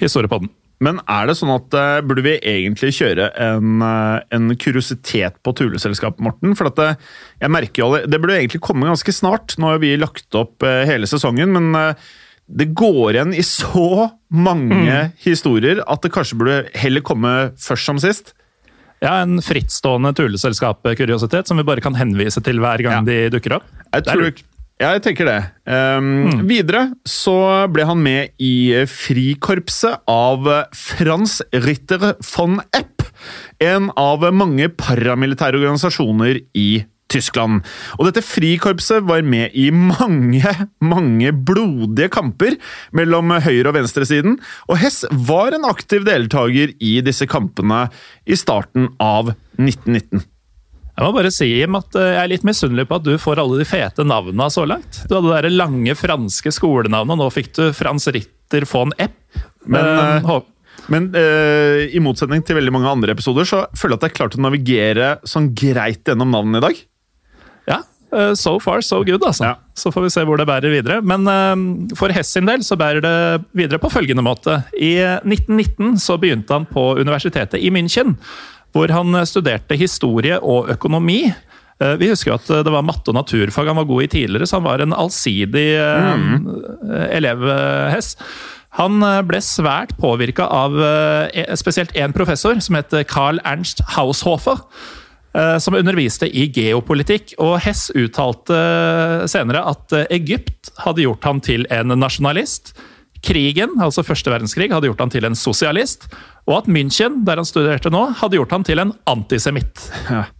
historiepodden. 0.00 0.50
Men 0.80 1.00
er 1.10 1.26
det 1.26 1.34
sånn 1.34 1.50
at 1.50 1.74
uh, 1.74 2.00
burde 2.06 2.22
vi 2.22 2.36
egentlig 2.38 2.92
kjøre 2.94 3.32
en, 3.42 3.80
uh, 3.82 4.20
en 4.30 4.52
kuriositet 4.54 5.40
på 5.42 5.50
Tuleselskapet, 5.58 6.22
Morten? 6.22 6.54
For 6.54 6.70
at 6.70 6.76
det, 6.78 6.90
jeg 7.42 7.50
merker 7.50 7.82
jo 7.82 7.88
alle- 7.88 8.06
Det 8.06 8.20
burde 8.22 8.36
egentlig 8.38 8.60
komme 8.62 8.86
ganske 8.86 9.10
snart. 9.16 9.56
Nå 9.58 9.72
har 9.72 9.80
vi 9.82 9.96
lagt 9.98 10.32
opp 10.38 10.62
uh, 10.62 10.84
hele 10.86 11.08
sesongen, 11.10 11.50
men 11.50 11.74
eh, 11.74 11.94
det 12.48 12.68
går 12.78 13.16
igjen 13.18 13.34
i 13.34 13.42
så 13.44 14.06
mange 14.30 15.10
historier 15.20 15.82
at 15.84 16.00
det 16.06 16.12
kanskje 16.14 16.38
burde 16.40 16.60
heller 16.78 17.02
komme 17.04 17.32
først 17.58 17.84
som 17.90 17.98
sist. 17.98 18.30
Ja, 19.02 19.18
En 19.26 19.42
frittstående 19.44 20.14
tuleselskap-kuriositet 20.16 21.46
som 21.50 21.58
vi 21.60 21.66
bare 21.68 21.82
kan 21.84 21.94
henvise 21.98 22.40
til 22.42 22.58
hver 22.62 22.80
gang 22.82 23.02
Ja. 23.02 23.02
de 23.04 23.18
dukker 23.34 23.58
opp. 23.58 23.66
Jeg, 23.92 24.04
Det 24.04 24.14
tror. 24.14 24.32
Ja, 24.78 24.92
jeg 24.94 25.02
tenker 25.02 25.26
det. 25.26 25.38
Um, 25.66 26.44
Videre 26.46 26.88
så 27.08 27.66
ble 27.72 27.86
han 27.88 27.98
med 28.02 28.36
i 28.38 28.84
frikorpset 28.86 30.04
av 30.10 30.46
Frans 30.76 31.40
Ritter 31.66 32.12
von 32.22 32.60
Epp 32.70 33.02
en 33.64 33.90
av 33.98 34.22
mange 34.34 34.68
paramilitære 34.78 35.58
organisasjoner 35.58 36.38
i 36.54 36.70
Tyskland. 37.08 37.64
Og 37.96 38.08
dette 38.08 38.22
frikorpset 38.24 39.06
var 39.08 39.24
med 39.24 39.54
i 39.56 39.68
mange, 39.72 40.52
mange 40.84 41.32
blodige 41.32 42.10
kamper 42.12 42.58
mellom 42.96 43.32
høyre- 43.40 43.70
og 43.70 43.78
venstresiden, 43.78 44.38
og 44.68 44.80
Hess 44.82 45.04
var 45.10 45.56
en 45.56 45.66
aktiv 45.68 46.04
deltaker 46.06 46.76
i 46.78 46.98
disse 47.04 47.28
kampene 47.30 47.86
i 48.28 48.36
starten 48.38 48.92
av 49.02 49.32
1919. 49.56 50.26
Jeg 50.98 51.06
må 51.06 51.14
bare 51.14 51.30
si 51.30 51.46
Jim, 51.46 51.76
at 51.78 51.94
eh, 51.94 52.08
jeg 52.16 52.20
er 52.24 52.30
litt 52.32 52.44
misunnelig 52.46 52.88
på 52.90 52.96
at 52.98 53.04
du 53.06 53.12
får 53.22 53.38
alle 53.38 53.60
de 53.60 53.66
fete 53.68 54.02
navnene 54.02 54.48
så 54.50 54.64
langt. 54.66 55.04
Du 55.06 55.14
hadde 55.14 55.44
det 55.46 55.52
lange 55.54 55.94
franske 55.94 56.50
skolenavnet, 56.56 57.14
og 57.14 57.20
nå 57.22 57.28
fikk 57.30 57.52
du 57.54 57.68
Frans 57.76 58.08
Ritter 58.10 58.66
von 58.66 58.90
Epp. 58.98 59.14
Men, 59.68 59.86
Eh, 59.86 60.16
eh, 60.24 60.40
Men 60.88 61.10
uh, 61.12 61.84
i 61.92 62.00
motsetning 62.00 62.42
til 62.42 62.56
veldig 62.56 62.72
mange 62.72 62.90
andre 62.90 63.12
episoder, 63.12 63.46
så 63.46 63.66
føler 63.76 63.94
jeg 63.94 64.00
at 64.00 64.06
jeg 64.08 64.16
klarte 64.16 64.38
klart 64.38 64.38
å 64.40 64.44
navigere 64.48 65.08
sånn 65.28 65.50
greit 65.54 66.08
gjennom 66.08 66.32
navnene 66.32 66.62
i 66.62 66.64
dag. 66.64 66.82
Ja, 67.68 67.78
uh, 68.16 68.32
so 68.34 68.56
far 68.58 68.80
so 68.82 69.02
good, 69.04 69.22
altså. 69.22 69.52
Ja. 69.52 69.54
Så 69.78 69.92
får 69.94 70.06
vi 70.06 70.12
se 70.16 70.24
hvor 70.26 70.40
det 70.40 70.48
bærer 70.48 70.72
videre. 70.72 70.98
Men 71.04 71.28
uh, 71.28 71.94
for 71.98 72.10
Hess 72.10 72.32
sin 72.34 72.48
del 72.48 72.64
så 72.66 72.78
bærer 72.80 73.04
det 73.04 73.16
videre 73.52 73.78
på 73.82 73.92
følgende 73.92 74.24
måte. 74.24 74.62
I 74.74 74.96
1919 75.22 76.00
så 76.02 76.18
begynte 76.18 76.56
han 76.56 76.66
på 76.66 76.94
universitetet 76.98 77.60
i 77.60 77.70
München, 77.74 78.16
hvor 78.74 78.92
han 78.92 79.20
studerte 79.28 79.78
historie 79.78 80.38
og 80.40 80.70
økonomi. 80.74 81.22
Eh, 81.80 81.96
Vi 82.00 82.10
husker 82.10 82.36
at 82.36 82.46
det 82.48 82.74
var 82.74 82.86
matte 82.86 83.12
og 83.12 83.18
naturfag 83.18 83.70
han 83.70 83.80
var 83.80 83.88
god 83.88 84.02
i 84.02 84.12
tidligere, 84.18 84.46
så 84.46 84.58
han 84.58 84.68
var 84.68 84.84
en 84.84 84.96
allsidig 84.96 85.68
mm. 85.78 86.46
elev, 87.10 87.48
eh, 87.48 88.00
Han 88.78 89.02
eh, 89.02 89.22
ble 89.26 89.40
svært 89.40 89.96
påvirka 89.98 90.46
av 90.46 90.76
eh, 90.78 91.54
spesielt 91.56 91.94
én 91.96 92.12
professor 92.12 92.60
som 92.60 92.78
het 92.78 92.94
Carl 93.08 93.40
Ernst 93.44 93.82
Haushofer 93.96 94.60
eh, 95.34 95.58
som 95.58 95.76
underviste 95.78 96.28
i 96.28 96.48
geopolitikk. 96.54 97.34
Og 97.42 97.58
Hess 97.64 97.88
uttalte 97.96 98.58
senere 99.30 99.64
at 99.70 99.94
eh, 99.96 100.06
Egypt 100.18 100.72
hadde 100.84 101.04
gjort 101.04 101.24
ham 101.28 101.42
til 101.44 101.66
en 101.74 101.94
nasjonalist. 101.98 102.74
Krigen, 103.24 103.76
altså 103.82 104.04
første 104.06 104.30
verdenskrig, 104.30 104.70
hadde 104.72 104.88
gjort 104.90 105.00
han 105.02 105.12
til 105.12 105.26
en 105.28 105.36
sosialist. 105.38 106.06
Og 106.48 106.60
at 106.62 106.68
München, 106.70 107.22
der 107.26 107.40
han 107.40 107.48
studerte 107.48 107.90
nå, 107.92 108.04
hadde 108.20 108.38
gjort 108.38 108.54
han 108.54 108.66
til 108.68 108.82
en 108.84 108.92
antisemitt. 109.10 109.88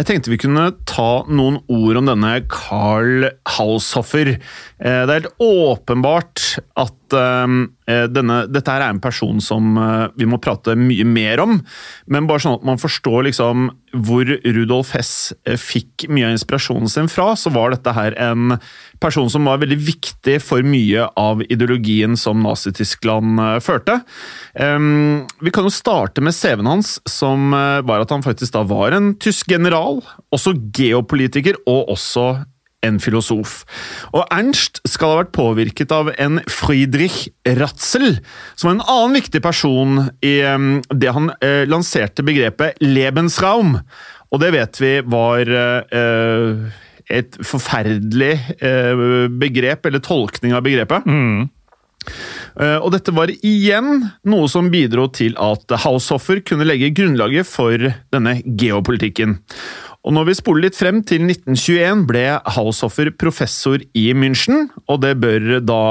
Jeg 0.00 0.06
tenkte 0.08 0.30
vi 0.32 0.38
kunne 0.40 0.70
ta 0.88 1.08
noen 1.28 1.58
ord 1.68 1.98
om 2.00 2.06
denne 2.08 2.30
Carl 2.48 3.26
Haushofer. 3.58 4.30
Eh, 4.38 5.02
Det 5.04 5.10
er 5.10 5.18
helt 5.18 5.42
åpenbart 5.44 6.44
at 6.80 6.94
eh, 7.16 8.06
denne, 8.10 8.42
dette 8.50 8.72
her 8.72 8.84
er 8.84 8.94
en 8.94 9.02
person 9.02 9.40
som 9.42 9.76
eh, 9.78 10.06
vi 10.18 10.28
må 10.28 10.40
prate 10.42 10.76
mye 10.78 11.06
mer 11.08 11.42
om. 11.42 11.58
Men 12.10 12.28
bare 12.28 12.42
sånn 12.44 12.58
at 12.58 12.66
man 12.66 12.80
forstår 12.80 13.28
liksom 13.28 13.70
hvor 14.06 14.28
Rudolf 14.44 14.92
Hess 14.94 15.32
eh, 15.48 15.58
fikk 15.58 16.06
mye 16.12 16.28
av 16.28 16.36
inspirasjonen 16.36 16.90
sin 16.92 17.10
fra, 17.10 17.32
så 17.38 17.52
var 17.54 17.74
dette 17.74 17.94
her 17.96 18.16
en 18.20 18.56
person 19.02 19.30
som 19.32 19.48
var 19.48 19.62
veldig 19.62 19.80
viktig 19.80 20.36
for 20.44 20.66
mye 20.66 21.08
av 21.18 21.42
ideologien 21.48 22.16
som 22.20 22.42
Nazi-Tyskland 22.44 23.40
førte. 23.64 24.00
Em, 24.60 25.24
vi 25.40 25.52
kan 25.54 25.64
jo 25.64 25.72
starte 25.72 26.22
med 26.22 26.36
CV-en 26.36 26.68
hans, 26.68 26.98
som 27.08 27.50
var 27.56 28.04
at 28.04 28.12
han 28.12 28.24
faktisk 28.24 28.54
da 28.54 28.66
var 28.68 28.92
en 28.96 29.14
tysk 29.20 29.48
general, 29.50 30.02
også 30.34 30.52
geopolitiker 30.76 31.56
og 31.64 31.94
også 31.96 32.26
en 32.86 32.98
filosof. 33.02 33.62
Og 34.16 34.24
Ernst 34.32 34.80
skal 34.88 35.12
ha 35.12 35.18
vært 35.22 35.34
påvirket 35.36 35.92
av 35.92 36.12
en 36.16 36.40
Friedrich 36.48 37.26
Ratzel, 37.58 38.18
som 38.56 38.70
var 38.70 38.76
en 38.78 38.86
annen 38.88 39.18
viktig 39.20 39.42
person 39.44 40.06
i 40.24 40.36
det 40.40 41.12
han 41.16 41.32
eh, 41.44 41.66
lanserte 41.68 42.24
begrepet 42.26 42.80
Lebensraum. 42.80 43.76
Og 44.30 44.40
det 44.42 44.52
vet 44.54 44.80
vi 44.80 44.94
var 45.10 45.50
eh, 45.50 46.68
et 47.10 47.40
forferdelig 47.44 48.34
eh, 48.62 49.06
begrep, 49.42 49.86
eller 49.90 50.04
tolkning 50.06 50.54
av 50.56 50.62
begrepet. 50.66 51.08
Eh, 51.10 52.78
Og 52.80 52.88
dette 52.94 53.12
var 53.14 53.28
igjen 53.44 54.06
noe 54.30 54.48
som 54.48 54.70
bidro 54.72 55.08
til 55.12 55.34
at 55.36 55.74
Haushoffer 55.84 56.40
kunne 56.46 56.64
legge 56.64 56.92
grunnlaget 56.96 57.46
for 57.50 57.76
denne 58.14 58.38
geopolitikken. 58.46 59.36
Og 60.00 60.14
når 60.16 60.30
vi 60.30 60.38
spoler 60.38 60.68
litt 60.68 60.78
frem 60.78 61.02
til 61.04 61.26
1921, 61.26 62.06
ble 62.08 62.24
Haushofer 62.56 63.12
professor 63.20 63.82
i 63.92 64.10
München, 64.16 64.70
og 64.88 65.02
det 65.04 65.18
bør 65.20 65.58
da 65.60 65.82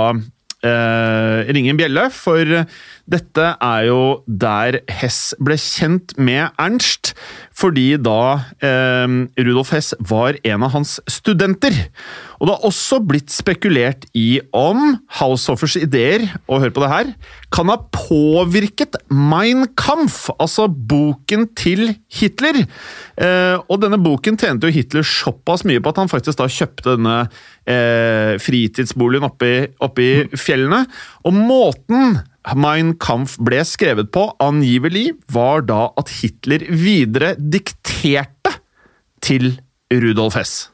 eh, 0.66 1.52
ringe 1.54 1.76
en 1.76 1.80
bjelle, 1.80 2.08
for 2.14 2.56
dette 3.10 3.52
er 3.54 3.84
jo 3.86 4.00
der 4.26 4.80
Hess 5.00 5.36
ble 5.38 5.60
kjent 5.62 6.16
med 6.18 6.50
Ernst, 6.58 7.14
fordi 7.54 7.92
da 8.02 8.20
eh, 8.66 9.06
Rudolf 9.38 9.76
Hess 9.78 9.94
var 10.00 10.42
en 10.42 10.66
av 10.66 10.74
hans 10.74 10.98
studenter. 11.06 11.78
Og 12.40 12.48
det 12.48 12.56
har 12.56 12.68
også 12.70 13.02
blitt 13.04 13.34
spekulert 13.34 14.06
i 14.18 14.40
om 14.56 14.96
Haushoffers 15.20 15.76
ideer, 15.80 16.24
og 16.48 16.64
hør 16.64 16.74
på 16.76 16.84
det 16.86 16.92
her, 16.92 17.12
kan 17.52 17.72
ha 17.72 17.76
påvirket 17.92 18.96
Mein 19.12 19.68
Kampf, 19.80 20.30
altså 20.40 20.70
boken 20.70 21.50
til 21.60 21.94
Hitler. 22.16 22.62
Eh, 23.20 23.58
og 23.68 23.84
denne 23.84 24.00
boken 24.02 24.40
tjente 24.40 24.70
jo 24.70 24.76
Hitler 24.76 25.06
såpass 25.06 25.66
mye 25.68 25.84
på 25.84 25.92
at 25.92 26.02
han 26.02 26.12
faktisk 26.12 26.40
da 26.40 26.48
kjøpte 26.48 26.96
denne 26.96 27.20
eh, 27.68 28.40
fritidsboligen 28.40 29.28
oppe 29.28 30.06
i 30.06 30.12
fjellene. 30.40 30.86
Og 31.28 31.36
måten 31.36 32.22
Mein 32.56 32.96
Kampf 33.02 33.36
ble 33.44 33.60
skrevet 33.68 34.14
på, 34.16 34.30
angivelig, 34.42 35.12
var 35.32 35.68
da 35.68 35.90
at 36.00 36.12
Hitler 36.22 36.64
videre 36.72 37.36
dikterte 37.36 38.56
til 39.26 39.58
Rudolf 39.92 40.38
Hess. 40.40 40.70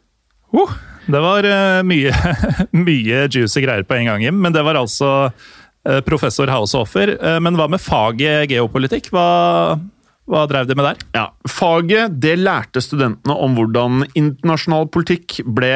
Uh, 0.53 0.69
det 1.05 1.21
var 1.21 1.47
eh, 1.47 1.81
mye, 1.87 2.13
mye 2.87 3.25
juicy 3.29 3.63
greier 3.65 3.85
på 3.87 3.97
en 3.97 4.09
gang, 4.09 4.25
Jim. 4.25 4.39
Men 4.41 4.55
det 4.55 4.63
var 4.65 4.79
altså 4.79 5.11
eh, 5.27 6.01
professor 6.05 6.49
Haushofer. 6.51 7.15
Eh, 7.15 7.39
men 7.43 7.57
hva 7.59 7.67
med 7.71 7.83
faget 7.83 8.49
geopolitikk? 8.51 9.11
Hva, 9.13 9.27
hva 10.29 10.45
drev 10.49 10.69
de 10.69 10.77
med 10.77 10.89
der? 10.89 11.03
Ja, 11.17 11.27
Faget 11.49 12.17
det 12.23 12.37
lærte 12.41 12.83
studentene 12.83 13.37
om 13.37 13.57
hvordan 13.57 14.07
internasjonal 14.13 14.89
politikk 14.93 15.41
ble 15.45 15.75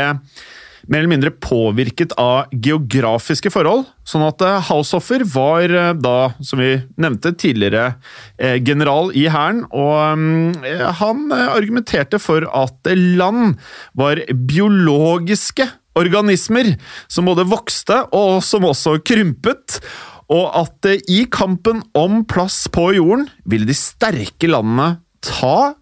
mer 0.87 1.01
eller 1.01 1.11
mindre 1.11 1.31
påvirket 1.31 2.13
av 2.19 2.51
geografiske 2.53 3.51
forhold. 3.53 3.87
Sånn 4.07 4.25
at 4.25 4.41
eh, 4.45 4.61
Haushofer 4.69 5.25
var 5.33 5.69
eh, 5.69 5.91
da, 5.97 6.31
som 6.45 6.61
vi 6.61 6.75
nevnte 7.01 7.33
tidligere, 7.37 7.95
eh, 8.37 8.57
general 8.63 9.11
i 9.17 9.27
hæren. 9.31 9.65
Og 9.69 10.19
mm, 10.19 10.95
han 11.01 11.27
argumenterte 11.35 12.21
for 12.21 12.47
at 12.47 12.91
land 12.93 13.59
var 13.99 14.23
biologiske 14.29 15.67
organismer 15.99 16.75
som 17.11 17.27
både 17.27 17.47
vokste 17.49 18.05
og 18.15 18.39
som 18.45 18.67
også 18.69 18.99
krympet. 19.05 19.81
Og 20.29 20.45
at 20.53 20.85
i 21.09 21.23
kampen 21.33 21.81
om 21.97 22.21
plass 22.29 22.67
på 22.71 22.91
jorden 22.99 23.27
ville 23.49 23.67
de 23.69 23.77
sterke 23.77 24.49
landene 24.49 24.99
ta 25.25 25.73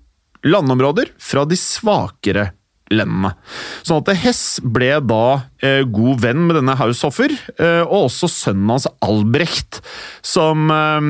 landområder 0.48 1.12
fra 1.20 1.44
de 1.50 1.58
svakere 1.60 2.52
landene. 2.94 3.34
Sånn 3.84 4.00
at 4.04 4.14
Hess 4.22 4.60
ble 4.64 4.94
da 5.04 5.24
eh, 5.64 5.82
god 5.84 6.22
venn 6.24 6.46
med 6.48 6.56
denne 6.60 6.76
Haushoffer, 6.80 7.34
eh, 7.60 7.82
og 7.84 8.08
også 8.08 8.30
sønnen 8.32 8.70
hans 8.76 8.88
Albrecht, 9.04 9.82
som 10.26 10.70
eh, 10.72 11.10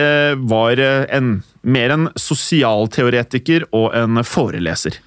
eh, 0.00 0.34
var 0.50 0.80
eh, 0.82 1.06
en, 1.16 1.38
mer 1.64 1.94
en 1.96 2.08
sosialteoretiker 2.20 3.66
og 3.74 3.90
en 3.96 4.20
foreleser. 4.26 5.00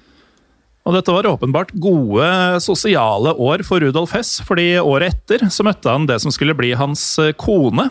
Og 0.88 0.94
dette 0.96 1.12
var 1.12 1.26
åpenbart 1.28 1.74
gode 1.76 2.24
sosiale 2.64 3.34
år 3.36 3.60
for 3.66 3.82
Rudolf 3.84 4.14
Hess, 4.16 4.38
fordi 4.48 4.78
året 4.80 5.18
etter 5.18 5.42
så 5.52 5.66
møtte 5.66 5.92
han 5.92 6.06
det 6.08 6.16
som 6.24 6.32
skulle 6.32 6.56
bli 6.56 6.70
hans 6.80 7.02
eh, 7.20 7.34
kone, 7.36 7.90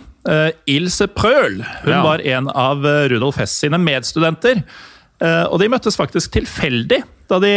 Ilse 0.68 1.06
Prøhl. 1.16 1.62
Hun 1.86 1.94
Ja. 1.94 2.02
var 2.04 2.20
en 2.20 2.50
av 2.52 2.82
Rudolf 3.08 3.38
Hess 3.40 3.54
sine 3.62 3.78
medstudenter. 3.80 4.60
Og 5.24 5.56
de 5.62 5.70
møttes 5.72 5.96
faktisk 5.96 6.34
tilfeldig, 6.36 6.98
da 7.30 7.38
de 7.44 7.50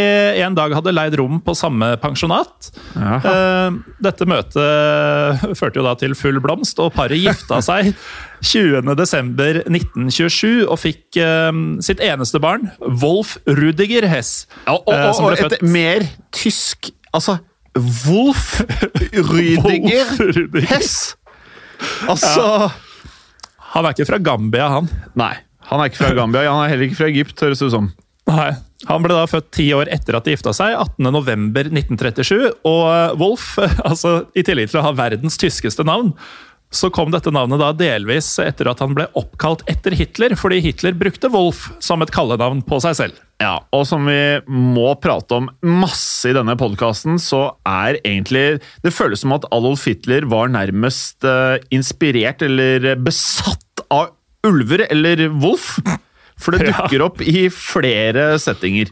en 0.43 0.55
dag 0.57 0.73
hadde 0.75 0.91
leid 0.93 1.15
rom 1.19 1.39
på 1.43 1.53
samme 1.57 1.93
pensjonat. 2.01 2.69
Eh, 2.97 3.69
Dette 4.03 4.25
møtet 4.29 5.57
førte 5.59 5.79
jo 5.79 5.85
da 5.85 5.93
til 5.99 6.13
full 6.17 6.39
blomst, 6.43 6.79
og 6.83 6.93
paret 6.95 7.19
gifta 7.21 7.61
seg 7.65 7.81
20.12.1927 8.51 10.65
og 10.67 10.77
fikk 10.81 11.17
eh, 11.21 11.51
sitt 11.85 11.99
eneste 12.03 12.39
barn, 12.43 12.69
Wolf 13.01 13.37
Rudiger 13.47 14.07
Hess. 14.11 14.45
Og, 14.67 14.81
og, 14.87 14.93
eh, 14.95 15.09
og, 15.09 15.15
og 15.31 15.37
et 15.51 15.61
mer 15.65 15.99
tysk 16.35 16.91
Altså 17.11 17.37
Wolf 18.07 18.61
Rüdiger. 19.11 20.07
Hess! 20.71 21.15
Altså 22.07 22.69
Han 23.73 23.85
er 23.87 23.91
ikke 23.95 24.05
fra 24.07 24.19
Gambia, 24.23 24.67
han. 24.71 24.87
Nei, 25.19 25.33
han 25.67 25.79
er 25.81 25.85
ikke 25.89 25.99
fra 26.03 26.13
Gambia. 26.15 26.45
Han 26.51 26.63
er 26.65 26.69
heller 26.73 26.85
ikke 26.87 26.99
fra 27.01 27.09
Egypt, 27.11 27.35
høres 27.43 27.59
det 27.61 27.67
ut 27.69 27.75
som. 27.75 27.87
Nei. 28.31 28.51
Han 28.89 29.03
ble 29.03 29.15
da 29.15 29.25
født 29.29 29.51
ti 29.53 29.67
år 29.77 29.91
etter 29.93 30.17
at 30.17 30.25
de 30.25 30.35
gifta 30.35 30.53
seg, 30.55 30.77
18.11.1937. 30.99 32.47
Og 32.67 33.19
Wolf, 33.21 33.53
altså 33.89 34.21
i 34.37 34.45
tillegg 34.47 34.71
til 34.71 34.81
å 34.81 34.87
ha 34.87 34.95
verdens 34.97 35.37
tyskeste 35.41 35.85
navn, 35.87 36.15
så 36.71 36.87
kom 36.93 37.11
dette 37.11 37.33
navnet 37.35 37.59
da 37.59 37.73
delvis 37.75 38.29
etter 38.39 38.69
at 38.71 38.79
han 38.79 38.93
ble 38.95 39.09
oppkalt 39.19 39.65
etter 39.69 39.91
Hitler, 39.97 40.37
fordi 40.39 40.61
Hitler 40.63 40.95
brukte 40.95 41.29
Wolf 41.33 41.67
som 41.83 42.03
et 42.03 42.13
kallenavn 42.15 42.63
på 42.63 42.79
seg 42.83 42.95
selv. 42.95 43.19
Ja, 43.43 43.57
og 43.75 43.83
som 43.89 44.05
vi 44.07 44.39
må 44.47 44.93
prate 45.01 45.41
om 45.41 45.49
masse 45.65 46.29
i 46.29 46.35
denne 46.37 46.55
podkasten, 46.59 47.17
så 47.19 47.57
er 47.67 47.97
egentlig 48.05 48.61
Det 48.85 48.93
føles 48.93 49.23
som 49.23 49.33
at 49.35 49.47
Adolf 49.51 49.83
Hitler 49.89 50.27
var 50.31 50.51
nærmest 50.53 51.25
uh, 51.27 51.57
inspirert 51.73 52.45
eller 52.45 52.93
besatt 53.01 53.83
av 53.91 54.13
ulver 54.47 54.85
eller 54.87 55.27
Wolf. 55.41 55.75
For 56.41 56.57
det 56.57 56.71
dukker 56.71 57.05
opp 57.05 57.21
i 57.23 57.47
flere 57.53 58.33
settinger. 58.41 58.89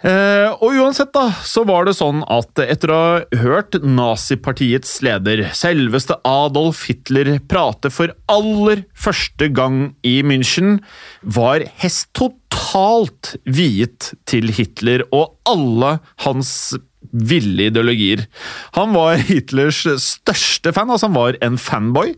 Eh, 0.00 0.48
og 0.64 0.78
uansett, 0.80 1.10
da, 1.12 1.26
så 1.44 1.60
var 1.68 1.84
det 1.84 1.98
sånn 1.98 2.22
at 2.32 2.62
etter 2.64 2.92
å 2.92 3.00
ha 3.00 3.40
hørt 3.42 3.76
nazipartiets 3.84 4.94
leder, 5.04 5.44
selveste 5.56 6.16
Adolf 6.24 6.86
Hitler, 6.88 7.34
prate 7.50 7.92
for 7.92 8.14
aller 8.32 8.86
første 8.96 9.50
gang 9.52 9.90
i 10.06 10.20
München, 10.24 10.78
var 11.20 11.66
Hess 11.82 12.06
totalt 12.16 13.34
viet 13.44 14.14
til 14.30 14.48
Hitler 14.56 15.04
og 15.12 15.36
alle 15.48 15.98
hans 16.24 16.54
ville 17.10 17.68
ideologier. 17.70 18.26
Han 18.76 18.92
var 18.94 19.20
Hitlers 19.30 19.82
største 20.02 20.72
fan, 20.76 20.90
altså 20.92 21.08
han 21.08 21.16
var 21.16 21.38
en 21.44 21.58
fanboy. 21.60 22.14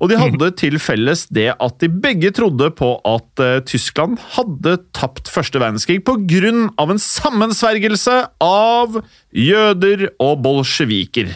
Og 0.00 0.12
de 0.12 0.18
hadde 0.20 0.52
til 0.60 0.78
felles 0.82 1.26
det 1.34 1.50
at 1.56 1.78
de 1.82 1.90
begge 1.90 2.32
trodde 2.36 2.70
på 2.78 2.92
at 3.08 3.42
eh, 3.44 3.58
Tyskland 3.66 4.18
hadde 4.36 4.78
tapt 4.96 5.30
første 5.30 5.60
verdenskrig 5.60 6.00
av 6.10 6.90
en 6.92 7.00
sammensvergelse 7.00 8.16
av 8.44 9.00
jøder 9.30 10.08
og 10.22 10.40
bolsjeviker. 10.44 11.30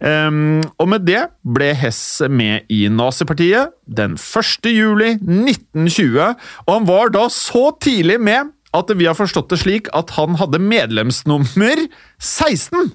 Um, 0.00 0.60
og 0.80 0.90
med 0.92 1.06
det 1.08 1.22
ble 1.44 1.72
Hess 1.78 2.20
med 2.28 2.68
i 2.72 2.86
nazipartiet 2.92 3.74
den 3.90 4.16
1. 4.18 4.68
juli 4.70 5.14
1920, 5.16 6.34
og 6.66 6.72
han 6.74 6.88
var 6.88 7.12
da 7.14 7.26
så 7.32 7.70
tidlig 7.82 8.20
med 8.22 8.52
at 8.76 8.90
vi 8.94 9.08
har 9.08 9.18
forstått 9.18 9.50
det 9.52 9.60
slik 9.64 9.90
at 9.96 10.12
han 10.16 10.38
hadde 10.40 10.62
medlemsnummer 10.62 11.86
16. 12.18 12.92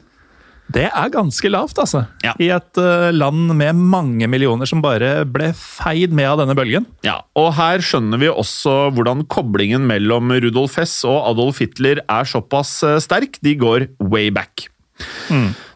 Det 0.73 0.87
er 0.87 1.11
ganske 1.13 1.49
lavt, 1.51 1.77
altså. 1.77 2.05
Ja. 2.25 2.33
I 2.41 2.47
et 2.55 2.79
uh, 2.81 3.11
land 3.13 3.51
med 3.57 3.77
mange 3.77 4.25
millioner 4.31 4.69
som 4.69 4.81
bare 4.81 5.19
ble 5.29 5.51
feid 5.57 6.15
med 6.15 6.31
av 6.31 6.41
denne 6.41 6.55
bølgen. 6.57 6.87
Ja, 7.05 7.19
og 7.37 7.51
her 7.59 7.83
skjønner 7.85 8.21
vi 8.21 8.31
også 8.31 8.89
hvordan 8.95 9.27
koblingen 9.29 9.85
mellom 9.89 10.33
Rudolf 10.33 10.79
Hess 10.81 10.97
og 11.05 11.19
Adolf 11.29 11.61
Hitler 11.61 12.01
er 12.01 12.29
såpass 12.29 12.79
uh, 12.87 12.97
sterk. 13.03 13.37
De 13.45 13.53
går 13.61 13.91
way 14.01 14.31
back. 14.33 14.67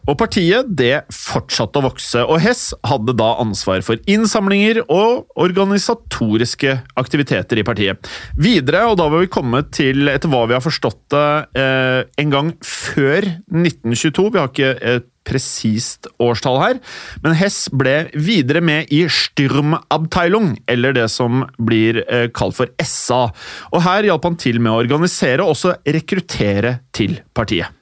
Og 0.10 0.18
partiet 0.18 0.70
det 0.74 1.04
fortsatte 1.14 1.78
å 1.78 1.86
vokse, 1.86 2.24
og 2.26 2.42
Hess 2.42 2.72
hadde 2.88 3.14
da 3.20 3.36
ansvar 3.44 3.84
for 3.86 4.02
innsamlinger 4.10 4.82
og 4.88 5.30
organisatoriske 5.40 6.80
aktiviteter 7.00 7.62
i 7.62 7.66
partiet. 7.68 8.10
Videre, 8.40 8.88
og 8.90 8.98
da 8.98 9.10
var 9.12 9.22
vi 9.22 9.30
kommet 9.30 9.70
til, 9.78 10.10
etter 10.10 10.32
hva 10.32 10.48
vi 10.50 10.58
har 10.58 10.66
forstått 10.66 11.02
det, 11.14 11.30
eh, 11.62 12.02
en 12.24 12.34
gang 12.34 12.52
før 12.66 13.30
1922, 13.54 14.30
vi 14.34 14.42
har 14.42 14.50
ikke 14.50 14.74
et 14.96 15.10
presist 15.30 16.08
årstall 16.18 16.58
her, 16.58 16.80
men 17.22 17.38
Hess 17.38 17.68
ble 17.70 18.10
videre 18.18 18.64
med 18.66 18.90
i 18.90 19.04
Sturmabteilung, 19.14 20.56
eller 20.66 20.96
det 20.98 21.10
som 21.14 21.44
blir 21.62 22.02
eh, 22.08 22.30
kalt 22.34 22.58
for 22.58 22.74
SA. 22.82 23.28
Og 23.70 23.84
her 23.86 24.10
hjalp 24.10 24.26
han 24.26 24.40
til 24.42 24.58
med 24.58 24.74
å 24.74 24.80
organisere 24.82 25.46
og 25.46 25.54
også 25.54 25.78
rekruttere 25.86 26.80
til 26.96 27.20
partiet. 27.38 27.79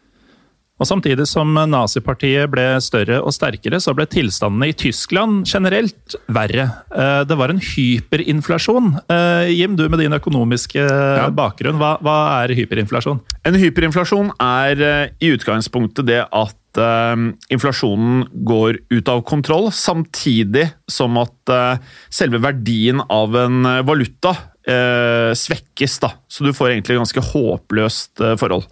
Og 0.77 0.85
Samtidig 0.85 1.25
som 1.25 1.55
nazipartiet 1.71 2.51
ble 2.53 2.65
større 2.85 3.17
og 3.25 3.33
sterkere, 3.33 3.79
så 3.81 3.95
ble 3.97 4.05
tilstandene 4.05 4.69
i 4.69 4.75
Tyskland 4.77 5.47
generelt 5.49 6.17
verre. 6.29 6.67
Eh, 6.93 7.23
Det 7.25 7.37
var 7.37 7.49
en 7.49 7.59
hyperinflasjon. 7.63 8.93
Eh, 9.09 9.49
Jim, 9.57 9.75
du 9.75 9.87
med 9.89 9.99
din 9.99 10.13
økonomiske 10.13 10.85
bakgrunn, 11.33 11.79
hva, 11.81 11.97
hva 12.05 12.43
er 12.43 12.53
hyperinflasjon? 12.53 13.19
En 13.43 13.57
hyperinflasjon 13.57 14.31
er 14.37 14.81
eh, 14.85 15.09
i 15.19 15.33
utgangspunktet 15.33 16.05
det 16.05 16.21
at 16.29 16.55
uh, 16.77 17.15
inflasjonen 17.49 18.27
går 18.45 18.77
ut 18.93 19.09
av 19.09 19.23
kontroll, 19.27 19.71
samtidig 19.73 20.67
som 20.89 21.17
at 21.17 21.53
uh, 21.53 21.81
selve 22.13 22.41
verdien 22.43 23.01
av 23.09 23.35
en 23.35 23.65
eh, 23.65 23.83
valuta 23.87 24.35
uh, 24.69 25.33
svekkes. 25.33 25.99
da. 26.03 26.13
Så 26.29 26.45
du 26.45 26.53
får 26.53 26.75
egentlig 26.75 26.99
ganske 26.99 27.23
håpløst 27.31 28.21
eh, 28.21 28.35
forhold. 28.39 28.67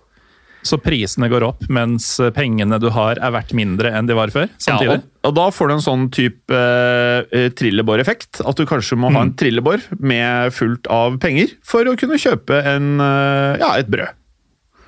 Så 0.66 0.80
prisene 0.82 1.30
går 1.32 1.46
opp, 1.46 1.66
mens 1.70 2.16
pengene 2.36 2.80
du 2.82 2.90
har 2.94 3.20
er 3.22 3.34
verdt 3.36 3.54
mindre 3.58 3.92
enn 3.94 4.10
de 4.10 4.18
var 4.18 4.34
før? 4.34 4.50
samtidig? 4.58 4.98
Ja, 4.98 5.04
og, 5.04 5.30
og 5.30 5.38
da 5.38 5.46
får 5.54 5.70
du 5.70 5.76
en 5.76 5.86
sånn 5.86 6.06
type 6.14 6.60
eh, 6.60 7.48
trillebår-effekt. 7.54 8.42
At 8.46 8.58
du 8.58 8.66
kanskje 8.70 8.98
må 9.00 9.14
ha 9.14 9.26
en 9.26 9.36
trillebår 9.38 9.86
med 10.02 10.54
fullt 10.56 10.90
av 10.92 11.20
penger 11.22 11.54
for 11.66 11.88
å 11.88 11.96
kunne 12.00 12.20
kjøpe 12.22 12.62
en, 12.74 12.96
eh, 13.04 13.62
ja, 13.62 13.76
et 13.78 13.92
brød. 13.92 14.14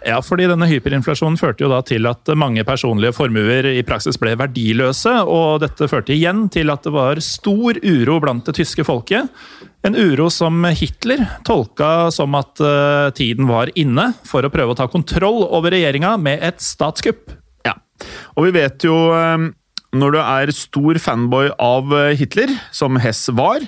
Ja, 0.08 0.22
fordi 0.24 0.46
denne 0.48 0.70
hyperinflasjonen 0.70 1.36
førte 1.36 1.66
jo 1.66 1.70
da 1.72 1.82
til 1.84 2.08
at 2.08 2.30
mange 2.40 2.64
personlige 2.68 3.12
formuer 3.18 3.66
i 3.74 3.84
praksis 3.84 4.16
ble 4.22 4.38
verdiløse, 4.40 5.12
og 5.28 5.60
dette 5.66 5.90
førte 5.92 6.16
igjen 6.16 6.46
til 6.54 6.72
at 6.72 6.88
det 6.88 6.94
var 6.96 7.20
stor 7.24 7.80
uro 7.84 8.16
blant 8.24 8.48
det 8.48 8.56
tyske 8.62 8.86
folket. 8.88 9.28
En 9.84 10.00
uro 10.00 10.30
som 10.32 10.64
Hitler 10.80 11.26
tolka 11.48 12.08
som 12.16 12.40
at 12.40 12.64
eh, 12.64 13.10
tiden 13.20 13.52
var 13.52 13.74
inne 13.76 14.14
for 14.28 14.48
å 14.48 14.54
prøve 14.54 14.78
å 14.78 14.80
ta 14.80 14.88
kontroll 14.92 15.44
over 15.44 15.76
regjeringa 15.76 16.16
med 16.22 16.40
et 16.54 16.64
statskupp. 16.64 17.36
Ja, 17.68 17.76
og 18.40 18.48
vi 18.48 18.56
vet 18.62 18.88
jo 18.88 18.96
eh, 19.12 19.50
når 19.96 20.16
du 20.16 20.20
er 20.22 20.52
stor 20.56 21.00
fanboy 21.04 21.52
av 21.64 21.92
eh, 21.96 22.14
Hitler, 22.20 22.52
som 22.76 22.96
Hess 23.00 23.28
var, 23.36 23.64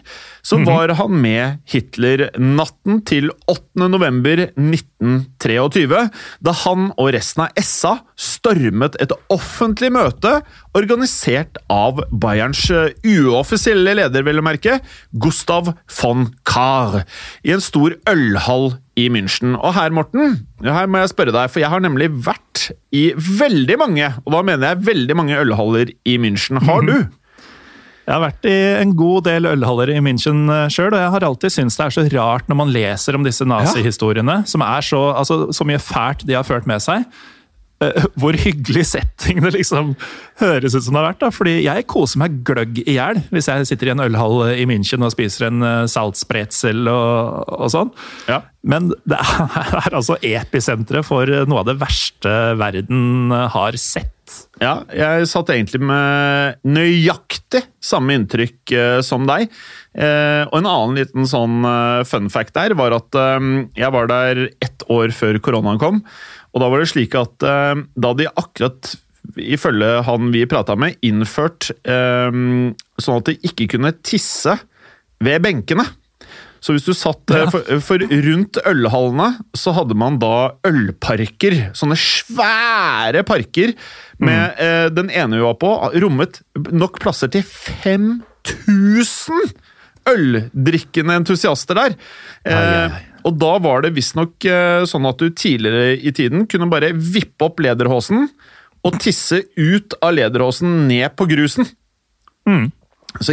så 0.49 0.57
var 0.65 0.89
han 0.97 1.13
med 1.21 1.59
Hitler 1.69 2.25
natten 2.41 3.03
til 3.05 3.29
8. 3.51 3.85
november 3.91 4.47
1923, 4.49 5.99
da 6.41 6.53
han 6.63 6.87
og 6.95 7.11
resten 7.13 7.45
av 7.45 7.61
SA 7.61 7.99
stormet 8.19 8.97
et 9.03 9.13
offentlig 9.29 9.91
møte 9.93 10.39
organisert 10.77 11.59
av 11.69 12.01
Bayerns 12.09 12.65
eh, 12.73 12.95
uoffisielle 13.05 13.93
leder, 14.01 14.25
vel 14.25 14.41
å 14.41 14.45
merke, 14.45 14.79
Gustav 15.21 15.73
von 15.99 16.31
Kahr, 16.49 17.03
i 17.45 17.53
en 17.53 17.63
stor 17.63 17.99
ølhall 18.09 18.73
i 18.99 19.05
München. 19.13 19.53
Og 19.53 19.75
her, 19.77 19.93
Morten, 19.95 20.39
her 20.65 20.89
må 20.89 21.03
jeg 21.03 21.13
spørre 21.13 21.35
deg, 21.35 21.53
for 21.53 21.61
jeg 21.61 21.71
har 21.71 21.85
nemlig 21.85 22.09
vært 22.25 22.71
i 22.95 23.11
veldig 23.13 23.77
mange, 23.79 24.11
og 24.25 24.33
da 24.33 24.43
mener 24.45 24.73
jeg 24.73 24.85
veldig 24.89 25.21
mange 25.21 25.37
ølhaller 25.39 25.93
i 26.09 26.17
München. 26.21 26.61
Har 26.65 26.85
du? 26.89 26.95
Jeg 28.09 28.15
har 28.15 28.23
vært 28.23 28.47
i 28.49 28.55
en 28.81 28.95
god 28.97 29.27
del 29.29 29.45
ølhaller 29.45 29.91
i 29.93 29.99
München 30.01 30.47
sjøl, 30.73 30.89
og 30.95 30.97
jeg 31.03 31.11
har 31.13 31.25
alltid 31.27 31.53
syntes 31.53 31.77
det 31.77 31.83
er 31.85 31.93
så 31.93 32.05
rart 32.17 32.47
når 32.49 32.57
man 32.63 32.71
leser 32.73 33.13
om 33.19 33.25
disse 33.27 33.45
nazihistoriene, 33.45 34.39
som 34.49 34.63
er 34.65 34.81
så, 34.87 35.01
altså, 35.19 35.43
så 35.53 35.67
mye 35.69 35.77
fælt 35.83 36.25
de 36.25 36.33
har 36.39 36.47
ført 36.47 36.65
med 36.65 36.81
seg. 36.81 37.05
eh, 37.85 38.07
Hvor 38.19 38.33
hyggelig 38.33 38.87
setting 38.95 39.43
det 39.45 39.53
liksom 39.59 39.93
høres 40.41 40.73
ut 40.73 40.83
som 40.87 40.97
det 40.97 41.03
har 41.03 41.09
vært. 41.11 41.21
da, 41.21 41.29
fordi 41.37 41.53
jeg 41.67 41.85
koser 41.93 42.23
meg 42.23 42.41
gløgg 42.49 42.81
i 42.81 42.97
hjel 42.97 43.21
hvis 43.29 43.47
jeg 43.51 43.69
sitter 43.69 43.91
i 43.91 43.93
en 43.93 44.01
ølhall 44.07 44.41
i 44.57 44.65
München 44.67 45.05
og 45.05 45.13
spiser 45.13 45.47
en 45.51 45.61
eh, 45.61 45.85
saltspretzel 45.93 46.89
og, 46.89 47.45
og 47.61 47.69
sånn. 47.75 47.93
Ja. 48.27 48.41
Men 48.65 48.89
det 49.07 49.21
er 49.21 49.93
altså 50.01 50.17
episenteret 50.25 51.05
for 51.07 51.29
noe 51.45 51.61
av 51.61 51.69
det 51.69 51.77
verste 51.85 52.33
verden 52.59 53.29
har 53.53 53.77
sett. 53.79 54.15
Ja, 54.59 54.81
jeg 54.91 55.27
satt 55.31 55.49
egentlig 55.53 55.79
med 55.87 56.59
nøyaktig 56.67 57.61
samme 57.83 58.17
inntrykk 58.17 58.73
eh, 58.75 58.99
som 59.05 59.27
deg. 59.29 59.47
Eh, 59.95 60.43
og 60.49 60.57
en 60.59 60.67
annen 60.67 60.97
liten 60.99 61.27
sånn 61.29 61.63
eh, 61.63 62.01
fun 62.07 62.27
fact 62.31 62.57
der 62.57 62.75
var 62.79 62.95
at 62.97 63.15
jeg 63.77 63.93
var 63.95 64.09
der 64.11 64.49
ett 64.59 64.83
år 64.91 65.15
før 65.15 65.39
koronaen 65.43 65.79
kom. 65.81 66.01
Og 66.51 66.63
da 66.63 66.67
var 66.71 66.81
det 66.83 66.89
slik 66.91 67.15
at 67.15 67.37
da 67.39 68.11
de 68.17 68.25
akkurat, 68.27 68.91
ifølge 69.37 69.89
han 70.07 70.31
vi 70.33 70.47
prata 70.49 70.73
med, 70.79 70.97
innført 71.05 71.69
sånn 71.85 73.19
at 73.19 73.29
de 73.29 73.35
ikke 73.45 73.67
kunne 73.75 73.93
tisse 74.01 74.55
ved 75.21 75.43
benkene. 75.45 75.85
Så 76.59 76.73
hvis 76.73 76.87
du 76.89 76.95
satt 76.97 77.21
for, 77.53 77.69
for 77.85 78.01
rundt 78.25 78.57
ølhallene, 78.67 79.29
så 79.55 79.75
hadde 79.77 79.95
man 79.95 80.17
da 80.19 80.57
ølparker. 80.67 81.69
Sånne 81.77 81.95
svære 82.01 83.21
parker 83.29 83.77
med 84.19 84.59
eh, 84.59 84.85
Den 84.93 85.09
ene 85.09 85.37
vi 85.37 85.43
var 85.45 85.53
på, 85.61 85.91
rommet 86.03 86.41
nok 86.55 86.99
plasser 87.03 87.27
til 87.31 87.43
5000 87.45 89.35
øldrikkende 90.09 91.13
entusiaster 91.21 91.75
der. 91.77 91.91
Ai, 92.45 92.53
ai. 92.53 92.85
Eh, 92.85 92.91
og 93.27 93.33
da 93.35 93.57
var 93.61 93.81
det 93.83 93.95
visstnok 93.97 94.45
eh, 94.47 94.85
sånn 94.87 95.05
at 95.09 95.19
du 95.19 95.27
tidligere 95.35 95.97
i 95.97 96.11
tiden 96.15 96.47
kunne 96.49 96.69
bare 96.71 96.93
vippe 96.95 97.45
opp 97.49 97.59
lederhåsen 97.63 98.19
og 98.87 98.99
tisse 99.03 99.37
ut 99.59 99.93
av 99.99 100.13
lederhåsen 100.15 100.87
ned 100.87 101.09
på 101.19 101.27
grusen. 101.29 101.65
Så 102.47 102.55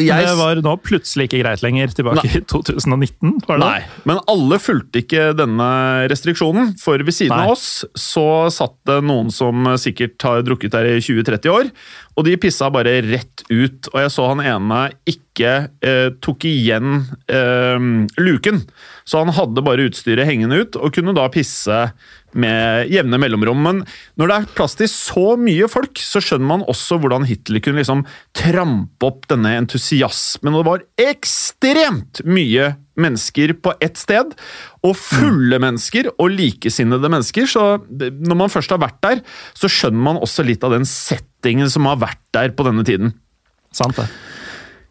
jeg, 0.00 0.26
Det 0.26 0.36
var 0.38 0.60
nå 0.64 0.74
plutselig 0.82 1.28
ikke 1.28 1.42
greit 1.42 1.62
lenger, 1.64 1.92
tilbake 1.96 2.24
i 2.30 2.42
2019. 2.48 3.34
var 3.46 3.60
det? 3.60 3.66
Nei, 3.66 4.00
men 4.08 4.20
alle 4.32 4.58
fulgte 4.62 5.02
ikke 5.02 5.28
denne 5.36 5.68
restriksjonen. 6.10 6.74
For 6.82 7.02
ved 7.04 7.14
siden 7.16 7.34
Nei. 7.34 7.44
av 7.44 7.54
oss 7.54 7.84
så 7.98 8.26
satt 8.52 8.76
det 8.88 9.00
noen 9.06 9.30
som 9.34 9.68
sikkert 9.80 10.22
har 10.26 10.44
drukket 10.46 10.74
der 10.76 10.90
i 10.94 10.98
20-30 11.00 11.52
år, 11.52 11.70
og 12.16 12.28
de 12.28 12.36
pissa 12.40 12.70
bare 12.72 12.98
rett 13.04 13.44
ut. 13.50 13.90
Og 13.92 14.00
jeg 14.00 14.14
så 14.14 14.28
han 14.32 14.44
ene 14.44 14.82
ikke 15.08 15.54
eh, 15.84 16.08
tok 16.24 16.48
igjen 16.48 17.02
eh, 17.28 17.90
luken, 18.20 18.64
så 19.06 19.22
han 19.22 19.30
hadde 19.36 19.62
bare 19.62 19.86
utstyret 19.86 20.26
hengende 20.26 20.58
ut 20.64 20.76
og 20.80 20.94
kunne 20.96 21.14
da 21.14 21.28
pisse 21.30 21.76
med 22.36 22.90
jevne 22.90 23.20
mellomrom. 23.22 23.60
Men 23.62 23.82
når 24.18 24.30
det 24.30 24.36
er 24.36 24.48
plass 24.58 24.74
til 24.78 24.90
så 24.90 25.36
mye 25.40 25.68
folk, 25.70 26.00
så 26.02 26.20
skjønner 26.22 26.50
man 26.50 26.64
også 26.66 26.98
hvordan 27.00 27.26
Hitler 27.28 27.62
kunne 27.64 27.80
liksom 27.80 28.02
trampe 28.36 29.08
opp 29.08 29.28
denne 29.30 29.54
entusiasmen. 29.60 30.56
Og 30.56 30.64
det 30.64 30.70
var 30.72 31.12
ekstremt 31.12 32.24
mye 32.26 32.74
mennesker 32.98 33.54
på 33.62 33.76
ett 33.84 34.00
sted, 34.00 34.32
og 34.82 34.96
fulle 34.98 35.60
mennesker 35.62 36.10
og 36.16 36.32
likesinnede 36.34 37.10
mennesker. 37.12 37.46
Så 37.50 37.66
når 37.86 38.40
man 38.42 38.52
først 38.52 38.74
har 38.74 38.82
vært 38.82 38.98
der, 39.06 39.22
så 39.54 39.70
skjønner 39.70 40.02
man 40.10 40.18
også 40.18 40.46
litt 40.46 40.66
av 40.66 40.74
den 40.74 40.88
settingen 40.88 41.70
som 41.72 41.86
har 41.88 42.02
vært 42.02 42.24
der 42.34 42.56
på 42.56 42.66
denne 42.66 42.84
tiden. 42.88 43.14
Sant 43.76 44.00
det. 44.00 44.08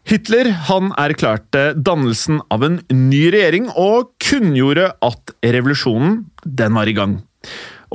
Hitler 0.06 0.52
han 0.68 0.92
erklærte 0.94 1.72
dannelsen 1.74 2.38
av 2.54 2.62
en 2.62 2.76
ny 2.94 3.24
regjering 3.34 3.70
og 3.74 4.12
kunngjorde 4.22 4.92
at 5.02 5.32
revolusjonen 5.42 6.20
den 6.46 6.76
var 6.78 6.86
i 6.86 6.94
gang. 6.94 7.16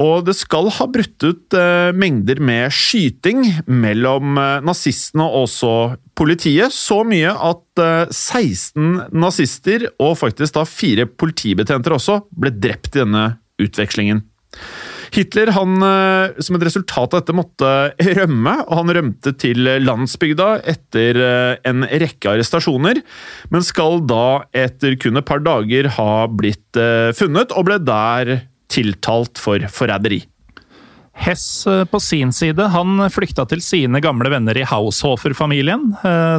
Og 0.02 0.26
det 0.28 0.36
skal 0.40 0.70
ha 0.76 0.88
brutt 0.92 1.24
ut 1.24 1.56
eh, 1.56 1.92
mengder 1.96 2.40
med 2.44 2.72
skyting 2.76 3.44
mellom 3.68 4.40
eh, 4.40 4.60
nazistene 4.64 5.24
og 5.28 5.46
også 5.46 5.74
politiet. 6.18 6.76
Så 6.76 7.02
mye 7.08 7.32
at 7.32 7.84
eh, 7.84 8.12
16 8.12 9.16
nazister 9.16 9.88
og 9.96 10.18
faktisk 10.20 10.56
da 10.60 10.68
fire 10.68 11.08
politibetjenter 11.08 11.96
også 11.96 12.22
ble 12.32 12.52
drept 12.56 12.96
i 12.96 13.04
denne 13.06 13.26
utvekslingen. 13.62 14.24
Hitler, 15.12 15.52
han, 15.52 15.76
eh, 15.84 16.40
som 16.40 16.56
et 16.56 16.64
resultat 16.64 17.14
av 17.14 17.20
dette, 17.20 17.36
måtte 17.36 17.72
rømme, 18.20 18.56
og 18.64 18.78
han 18.80 18.94
rømte 18.96 19.34
til 19.40 19.68
landsbygda 19.84 20.50
etter 20.72 21.20
eh, 21.20 21.54
en 21.68 21.84
rekke 21.84 22.36
arrestasjoner, 22.36 23.02
men 23.52 23.68
skal 23.68 24.00
da 24.08 24.46
etter 24.56 24.96
kun 25.02 25.20
et 25.20 25.28
par 25.28 25.44
dager 25.44 25.92
ha 25.98 26.12
blitt 26.32 26.80
eh, 26.80 27.12
funnet, 27.18 27.52
og 27.52 27.68
ble 27.68 27.82
der 27.84 28.38
tiltalt 28.72 29.42
for 29.42 29.68
forræderi. 29.68 30.24
Hess 31.22 31.68
på 31.92 32.00
sin 32.02 32.32
side 32.34 32.70
han 32.72 33.04
flykta 33.12 33.44
til 33.52 33.60
sine 33.62 34.00
gamle 34.02 34.32
venner 34.32 34.58
i 34.58 34.64
Haushofer-familien, 34.66 35.90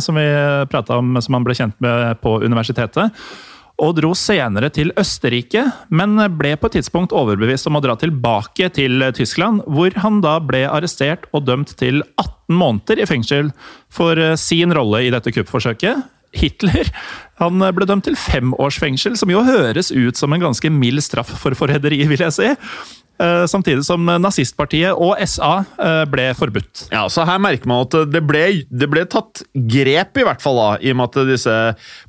som 0.02 0.16
vi 0.16 0.24
prata 0.72 0.96
om, 0.98 1.12
som 1.22 1.36
han 1.36 1.44
ble 1.46 1.54
kjent 1.54 1.76
med 1.84 2.16
på 2.24 2.38
universitetet. 2.40 3.12
Og 3.82 3.96
dro 3.98 4.12
senere 4.14 4.70
til 4.70 4.92
Østerrike, 4.98 5.64
men 5.90 6.14
ble 6.38 6.54
på 6.54 6.70
et 6.70 6.78
tidspunkt 6.78 7.14
overbevist 7.16 7.66
om 7.66 7.80
å 7.80 7.82
dra 7.82 7.96
tilbake 7.98 8.68
til 8.76 9.02
Tyskland, 9.16 9.64
hvor 9.66 9.94
han 10.04 10.20
da 10.22 10.36
ble 10.38 10.62
arrestert 10.70 11.26
og 11.34 11.48
dømt 11.48 11.74
til 11.80 12.04
18 12.14 12.58
måneder 12.60 13.02
i 13.02 13.08
fengsel 13.10 13.50
for 13.92 14.18
eh, 14.20 14.36
sin 14.38 14.74
rolle 14.76 15.02
i 15.06 15.12
dette 15.14 15.34
kuppforsøket. 15.34 16.06
Hitler 16.32 16.88
han 17.42 17.60
ble 17.74 17.86
dømt 17.88 18.06
til 18.06 18.16
fem 18.16 18.54
års 18.62 18.78
fengsel, 18.80 19.18
som 19.18 19.30
jo 19.32 19.42
høres 19.44 19.90
ut 19.92 20.16
som 20.16 20.32
en 20.32 20.46
ganske 20.46 20.70
mild 20.72 21.02
straff 21.04 21.32
for 21.42 21.58
forræderi, 21.58 22.04
vil 22.08 22.22
jeg 22.24 22.36
si. 22.38 22.50
Eh, 23.22 23.44
Samtidig 23.46 23.84
som 23.86 24.06
nazistpartiet 24.22 24.96
og 24.98 25.18
SA 25.28 25.52
eh, 25.78 26.02
ble 26.10 26.28
forbudt. 26.36 26.86
Ja, 26.92 27.04
så 27.12 27.26
her 27.28 27.40
merker 27.42 27.70
man 27.70 27.84
at 27.86 27.94
det 28.10 28.22
ble, 28.26 28.44
det 28.70 28.88
ble 28.90 29.04
tatt 29.10 29.44
grep, 29.52 30.18
i 30.18 30.26
hvert 30.26 30.42
fall 30.42 30.58
da, 30.58 30.68
i 30.82 30.92
og 30.92 30.98
med 30.98 31.10
at 31.10 31.30
disse, 31.30 31.56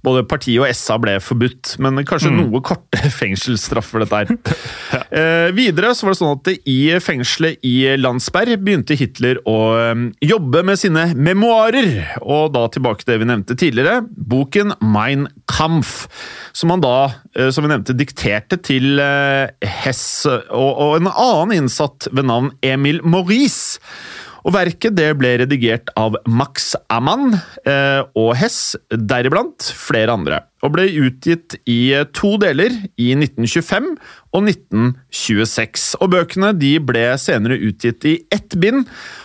både 0.05 0.23
partiet 0.29 0.63
og 0.63 0.77
SA 0.77 0.97
ble 1.01 1.17
forbudt. 1.23 1.75
Men 1.83 2.01
kanskje 2.07 2.31
noe 2.33 2.63
korte 2.65 3.11
fengselsstraffer, 3.19 4.05
dette 4.05 4.21
her. 4.23 4.33
eh, 5.19 5.49
videre 5.55 5.93
så 5.93 6.07
var 6.07 6.15
det 6.15 6.21
sånn 6.21 6.37
at 6.37 6.51
i 6.69 6.79
fengselet 7.03 7.61
i 7.67 7.75
Landsberg 7.99 8.57
begynte 8.63 8.97
Hitler 8.97 9.41
å 9.49 9.57
jobbe 10.23 10.63
med 10.65 10.79
sine 10.81 11.09
memoarer. 11.13 12.17
Og 12.23 12.53
da 12.55 12.65
tilbake 12.73 13.03
til 13.03 13.13
det 13.13 13.19
vi 13.21 13.29
nevnte 13.29 13.57
tidligere, 13.59 14.01
boken 14.03 14.77
Mein 14.81 15.27
Kampf. 15.51 16.07
Som 16.53 16.69
han 16.69 16.83
da, 16.83 16.95
som 17.53 17.65
vi 17.65 17.71
nevnte, 17.71 17.95
dikterte 17.97 18.59
til 18.61 18.99
Hess 19.01 20.05
og, 20.29 20.49
og 20.53 21.02
en 21.03 21.13
annen 21.13 21.63
innsatt 21.63 22.09
ved 22.11 22.29
navn 22.29 22.53
Emil 22.65 23.01
Maurice. 23.05 23.79
Og 24.43 24.51
Verket 24.57 24.95
det 24.97 25.07
ble 25.15 25.37
redigert 25.39 25.91
av 25.99 26.17
Max 26.27 26.73
Amann 26.91 27.37
eh, 27.63 28.01
og 28.19 28.33
Hess, 28.35 28.75
deriblant 28.91 29.63
flere 29.63 30.15
andre. 30.17 30.41
Og 30.63 30.73
ble 30.75 30.89
utgitt 31.05 31.55
i 31.69 31.93
eh, 31.95 32.03
to 32.15 32.35
deler, 32.41 32.75
i 32.99 33.13
1925 33.15 33.87
og 34.35 34.49
1926. 34.51 35.87
Og 36.03 36.11
Bøkene 36.11 36.51
de 36.59 36.73
ble 36.83 37.05
senere 37.21 37.59
utgitt 37.69 38.03
i 38.09 38.17
ett 38.35 38.57
bind, 38.59 38.83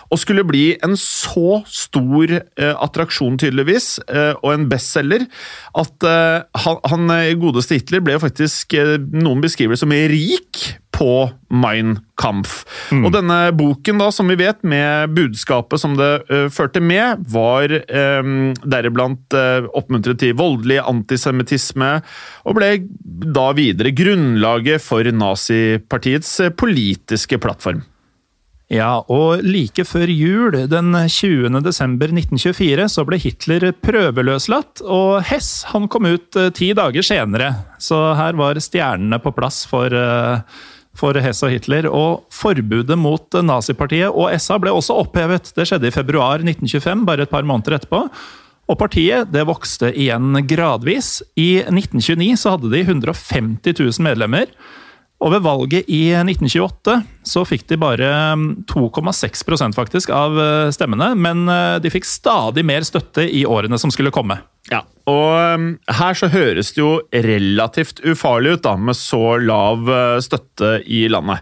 og 0.09 0.23
skulle 0.23 0.47
bli 0.47 0.71
en 0.85 0.95
så 0.99 1.59
stor 1.67 2.37
eh, 2.39 2.71
attraksjon, 2.71 3.35
tydeligvis, 3.43 3.97
eh, 4.07 4.33
og 4.39 4.53
en 4.55 4.69
bestselger, 4.71 5.27
at 5.83 6.07
eh, 6.07 6.63
han, 6.63 6.83
han 6.95 7.15
eh, 7.19 7.35
godeste 7.39 7.75
Hitler 7.75 8.07
ble 8.07 8.15
faktisk 8.23 8.79
noen 9.11 9.43
beskriver 9.43 9.75
det 9.75 9.83
som 9.83 9.91
rik 9.91 10.63
på 10.99 11.29
Mein 11.49 11.95
Kampf. 12.19 12.65
Og 12.91 13.09
denne 13.15 13.37
boken, 13.55 14.01
da, 14.01 14.09
som 14.11 14.27
vi 14.27 14.35
vet, 14.41 14.59
med 14.67 15.13
budskapet 15.15 15.79
som 15.79 15.95
det 15.99 16.09
uh, 16.27 16.47
førte 16.51 16.81
med, 16.83 17.23
var 17.31 17.71
um, 17.71 18.51
deriblant 18.67 19.37
uh, 19.37 19.69
oppmuntret 19.79 20.19
til 20.19 20.35
voldelig 20.39 20.81
antisemittisme, 20.83 21.93
og 22.43 22.59
ble 22.59 22.73
da 23.31 23.47
videre 23.55 23.95
grunnlaget 23.95 24.83
for 24.83 25.07
nazipartiets 25.15 26.35
uh, 26.43 26.51
politiske 26.59 27.39
plattform. 27.39 27.85
Ja, 28.69 28.99
og 29.09 29.41
like 29.41 29.81
før 29.87 30.11
jul, 30.13 30.53
den 30.69 30.93
20. 30.93 31.55
desember 31.65 32.11
1924, 32.11 32.85
så 32.93 33.05
ble 33.07 33.17
Hitler 33.23 33.71
prøveløslatt, 33.73 34.83
og 34.85 35.23
Hess 35.25 35.63
han 35.71 35.87
kom 35.89 36.05
ut 36.05 36.37
ti 36.53 36.69
dager 36.77 37.07
senere. 37.07 37.49
Så 37.81 37.97
her 38.19 38.37
var 38.37 38.61
stjernene 38.61 39.17
på 39.23 39.33
plass 39.33 39.63
for, 39.65 39.89
eh, 39.89 40.43
for 40.97 41.17
Hess 41.21 41.43
og 41.45 41.53
Hitler. 41.53 41.87
Og 41.91 42.25
forbudet 42.33 42.97
mot 42.99 43.39
nazipartiet 43.45 44.09
og 44.09 44.33
SA 44.41 44.59
ble 44.61 44.73
også 44.75 44.97
opphevet. 45.03 45.53
Det 45.55 45.67
skjedde 45.69 45.89
i 45.89 45.95
februar 45.95 46.43
1925, 46.43 47.05
bare 47.07 47.27
et 47.27 47.33
par 47.33 47.47
måneder 47.47 47.79
etterpå. 47.79 48.05
Og 48.69 48.77
partiet 48.77 49.31
det 49.33 49.47
vokste 49.49 49.89
igjen 49.97 50.43
gradvis. 50.49 51.19
I 51.39 51.65
1929 51.65 52.35
så 52.37 52.53
hadde 52.53 52.69
de 52.73 52.83
150 52.85 53.73
000 53.73 54.05
medlemmer. 54.05 54.51
Og 55.19 55.33
ved 55.33 55.43
valget 55.43 55.89
i 55.91 56.13
1928 56.15 56.93
så 57.27 57.41
fikk 57.47 57.65
de 57.67 57.77
bare 57.81 58.09
mm, 58.39 58.45
2,6% 58.71 59.75
faktisk 59.75 60.13
av 60.15 60.37
eh, 60.39 60.69
stemmene, 60.71 61.11
men 61.19 61.43
eh, 61.51 61.79
de 61.83 61.91
fikk 61.91 62.07
stadig 62.07 62.63
mer 62.63 62.87
støtte 62.87 63.25
i 63.27 63.43
årene 63.43 63.79
som 63.81 63.91
skulle 63.91 64.13
komme. 64.15 64.39
Ja, 64.69 64.83
og 65.09 65.55
um, 65.55 65.71
her 65.99 66.17
så 66.17 66.29
høres 66.29 66.73
det 66.75 66.83
jo 66.83 66.99
relativt 67.13 68.03
ufarlig 68.05 68.57
ut 68.57 68.67
da, 68.67 68.75
med 68.77 68.97
så 68.97 69.39
lav 69.41 69.89
uh, 69.89 70.19
støtte 70.23 70.77
i 70.85 71.07
landet. 71.11 71.41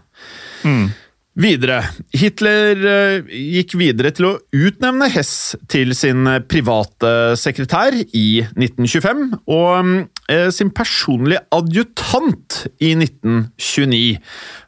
Videre. 1.38 1.82
Hitler 2.18 2.80
uh, 2.82 3.28
gikk 3.30 3.76
videre 3.78 4.10
til 4.16 4.26
å 4.26 4.32
utnevne 4.56 5.06
Hess 5.12 5.54
til 5.70 5.92
sin 5.94 6.26
private 6.50 7.12
sekretær 7.38 7.94
i 7.94 8.26
1925, 8.56 9.24
og 9.46 9.68
um, 9.76 9.92
uh, 10.32 10.48
sin 10.54 10.72
personlige 10.74 11.44
adjutant 11.54 12.62
i 12.80 12.94
1929. 12.96 14.18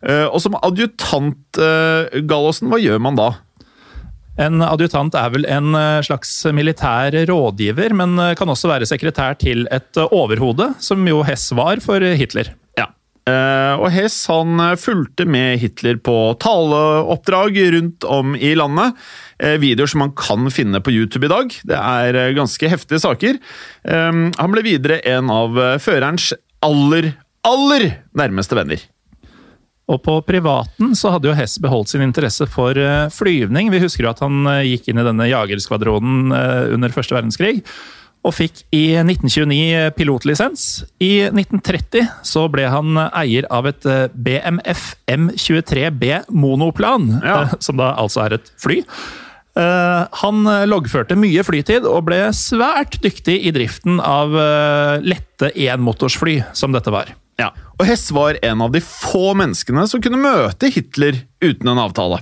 Uh, 0.04 0.26
og 0.28 0.38
som 0.44 0.60
adjutant, 0.60 1.42
uh, 1.58 2.20
Gallosen, 2.28 2.70
hva 2.70 2.78
gjør 2.82 3.02
man 3.08 3.18
da? 3.18 3.32
En 4.38 4.62
adjutant 4.62 5.14
er 5.18 5.32
vel 5.34 5.46
en 5.50 5.74
eh, 5.74 6.00
slags 6.06 6.30
militær 6.54 7.14
rådgiver, 7.28 7.94
men 7.96 8.16
eh, 8.20 8.34
kan 8.38 8.50
også 8.50 8.70
være 8.70 8.88
sekretær 8.88 9.36
til 9.40 9.66
et 9.72 9.98
eh, 9.98 10.14
overhode, 10.14 10.72
som 10.82 11.06
jo 11.08 11.24
Hess 11.26 11.50
var 11.56 11.82
for 11.84 12.04
Hitler. 12.04 12.54
Ja. 12.78 12.88
Og 13.30 13.84
Hess 13.92 14.24
han 14.30 14.58
fulgte 14.80 15.26
med 15.28 15.60
Hitler 15.60 15.98
på 16.02 16.14
taleoppdrag 16.40 17.58
rundt 17.76 18.06
om 18.08 18.32
i 18.34 18.54
landet. 18.58 18.96
Videoer 19.62 19.92
som 19.92 20.02
man 20.02 20.14
kan 20.18 20.48
finne 20.50 20.80
på 20.82 20.90
YouTube 20.90 21.28
i 21.28 21.30
dag. 21.30 21.52
Det 21.68 21.76
er 21.78 22.34
ganske 22.34 22.72
heftige 22.72 22.98
saker. 23.04 23.38
Han 23.84 24.56
ble 24.56 24.64
videre 24.66 24.98
en 25.12 25.30
av 25.30 25.60
førerens 25.84 26.32
aller, 26.64 27.12
aller 27.46 27.86
nærmeste 28.18 28.58
venner. 28.58 28.82
Og 29.90 29.98
på 30.04 30.16
privaten 30.26 30.92
så 30.98 31.14
hadde 31.14 31.30
jo 31.30 31.36
Hess 31.36 31.56
beholdt 31.62 31.92
sin 31.92 32.04
interesse 32.04 32.46
for 32.50 32.78
eh, 32.78 33.08
flyvning. 33.14 33.72
Vi 33.72 33.82
husker 33.82 34.06
jo 34.06 34.12
at 34.12 34.22
han 34.22 34.44
eh, 34.50 34.66
gikk 34.72 34.90
inn 34.90 35.00
i 35.02 35.06
denne 35.06 35.30
jagerskvadronen 35.30 36.34
eh, 36.36 36.74
under 36.76 36.94
første 36.94 37.16
verdenskrig. 37.16 37.56
Og 38.20 38.34
fikk 38.36 38.60
i 38.76 38.98
1929 39.00 39.94
pilotlisens. 39.96 40.66
I 41.00 41.30
1930 41.30 42.04
så 42.28 42.44
ble 42.52 42.66
han 42.68 43.00
eier 43.08 43.48
av 43.48 43.70
et 43.70 43.86
BMF 44.12 44.90
M23B 45.08 46.26
monoplan, 46.28 47.14
Ja. 47.24 47.46
som 47.64 47.80
da 47.80 47.94
altså 47.96 48.26
er 48.26 48.36
et 48.36 48.52
fly. 48.60 48.82
Han 49.56 50.44
loggførte 50.70 51.16
mye 51.18 51.42
flytid 51.44 51.88
og 51.88 52.04
ble 52.06 52.20
svært 52.36 53.00
dyktig 53.02 53.38
i 53.48 53.50
driften 53.56 53.98
av 54.04 54.36
lette 55.02 55.50
enmotorsfly, 55.56 56.36
som 56.56 56.76
dette 56.76 56.92
var. 56.94 57.10
Ja. 57.40 57.50
Og 57.78 57.86
Hess 57.88 58.10
var 58.12 58.38
en 58.44 58.60
av 58.64 58.74
de 58.74 58.82
få 58.84 59.32
menneskene 59.38 59.86
som 59.88 60.02
kunne 60.04 60.20
møte 60.20 60.68
Hitler 60.72 61.24
uten 61.40 61.72
en 61.72 61.80
avtale. 61.80 62.20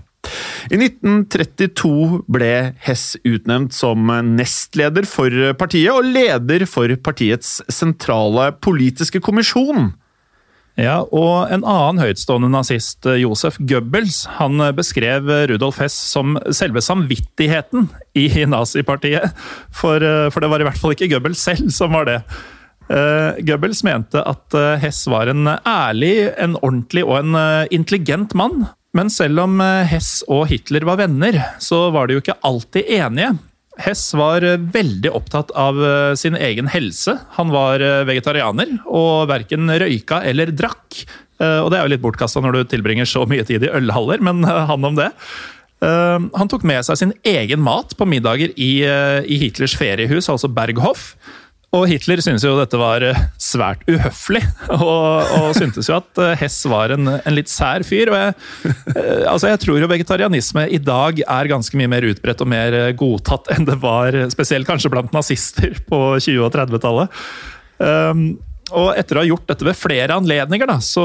I 0.69 0.77
1932 0.77 2.25
ble 2.31 2.53
Hess 2.85 3.15
utnevnt 3.27 3.73
som 3.77 4.11
nestleder 4.35 5.07
for 5.09 5.33
partiet 5.59 5.95
og 5.95 6.07
leder 6.07 6.67
for 6.69 6.93
partiets 7.05 7.59
sentrale 7.73 8.51
politiske 8.65 9.23
kommisjon. 9.25 9.93
Ja, 10.79 11.01
og 11.11 11.51
En 11.51 11.65
annen 11.67 11.99
høytstående 11.99 12.51
nazist, 12.53 13.07
Josef 13.19 13.57
Goebbels, 13.59 14.21
han 14.39 14.63
beskrev 14.77 15.27
Rudolf 15.51 15.81
Hess 15.83 15.97
som 16.13 16.37
selve 16.55 16.83
samvittigheten 16.85 17.89
i 18.15 18.29
nazipartiet. 18.47 19.35
For, 19.75 19.99
eh, 19.99 20.29
for 20.31 20.45
det 20.45 20.53
var 20.53 20.63
i 20.63 20.69
hvert 20.69 20.79
fall 20.79 20.95
ikke 20.95 21.11
Goebbels 21.11 21.43
selv 21.43 21.73
som 21.75 21.97
var 21.99 22.07
det. 22.07 22.21
Uh, 22.88 23.37
Goebbels 23.44 23.83
mente 23.85 24.20
at 24.24 24.57
uh, 24.57 24.79
Hess 24.81 25.03
var 25.12 25.29
en 25.29 25.44
ærlig, 25.48 26.31
en 26.40 26.57
ordentlig 26.62 27.05
og 27.05 27.18
en 27.20 27.37
intelligent 27.74 28.33
mann. 28.38 28.64
Men 28.96 29.12
selv 29.12 29.42
om 29.44 29.61
Hess 29.61 30.22
og 30.33 30.46
Hitler 30.48 30.87
var 30.88 30.96
venner, 31.03 31.37
så 31.61 31.90
var 31.94 32.09
de 32.09 32.16
jo 32.16 32.22
ikke 32.22 32.38
alltid 32.48 32.88
enige. 32.96 33.35
Hess 33.79 34.09
var 34.16 34.42
veldig 34.74 35.12
opptatt 35.14 35.53
av 35.55 35.77
sin 36.18 36.35
egen 36.35 36.66
helse. 36.72 37.12
Han 37.37 37.53
var 37.53 37.85
vegetarianer 38.09 38.72
og 38.88 39.29
verken 39.31 39.70
røyka 39.70 40.22
eller 40.27 40.51
drakk. 40.51 41.05
Og 41.38 41.68
det 41.70 41.79
er 41.79 41.85
jo 41.85 41.92
litt 41.92 42.03
bortkasta 42.03 42.42
når 42.42 42.57
du 42.57 42.72
tilbringer 42.72 43.07
så 43.07 43.22
mye 43.29 43.44
tid 43.46 43.68
i 43.68 43.70
ølhaller, 43.70 44.24
men 44.24 44.40
han 44.42 44.88
om 44.88 44.98
det. 44.98 45.12
Han 45.85 46.51
tok 46.51 46.64
med 46.66 46.88
seg 46.88 46.98
sin 46.98 47.14
egen 47.29 47.62
mat 47.62 47.92
på 47.94 48.09
middager 48.09 48.57
i 48.57 48.72
Hitlers 49.44 49.77
feriehus, 49.79 50.33
altså 50.33 50.51
Berghof. 50.51 51.12
Og 51.77 51.85
Hitler 51.91 52.23
syntes 52.25 52.47
jo 52.47 52.55
dette 52.57 52.79
var 52.81 53.05
eh, 53.05 53.19
svært 53.37 53.83
uhøflig, 53.91 54.41
og, 54.79 55.33
og 55.37 55.51
syntes 55.57 55.91
jo 55.91 55.99
at 55.99 56.21
eh, 56.25 56.33
Hess 56.41 56.63
var 56.71 56.95
en, 56.95 57.11
en 57.19 57.37
litt 57.37 57.53
sær 57.53 57.85
fyr. 57.85 58.09
og 58.13 58.17
jeg, 58.17 58.73
eh, 58.95 59.27
altså 59.29 59.53
jeg 59.53 59.61
tror 59.67 59.83
jo 59.83 59.91
vegetarianisme 59.91 60.65
i 60.73 60.81
dag 60.81 61.21
er 61.27 61.53
ganske 61.53 61.77
mye 61.77 61.93
mer 61.93 62.09
utbredt 62.09 62.45
og 62.45 62.51
mer 62.55 62.79
godtatt 62.97 63.53
enn 63.53 63.69
det 63.69 63.77
var, 63.85 64.17
spesielt 64.33 64.69
kanskje 64.69 64.93
blant 64.97 65.13
nazister 65.13 65.77
på 65.89 66.03
20- 66.17 66.41
og 66.47 66.53
30-tallet. 66.57 67.23
Um, 67.79 68.31
og 68.75 68.91
etter 69.01 69.17
å 69.17 69.23
ha 69.23 69.29
gjort 69.29 69.47
dette 69.49 69.65
ved 69.65 69.77
flere 69.79 70.17
anledninger, 70.19 70.69
da, 70.69 70.77
så, 70.85 71.05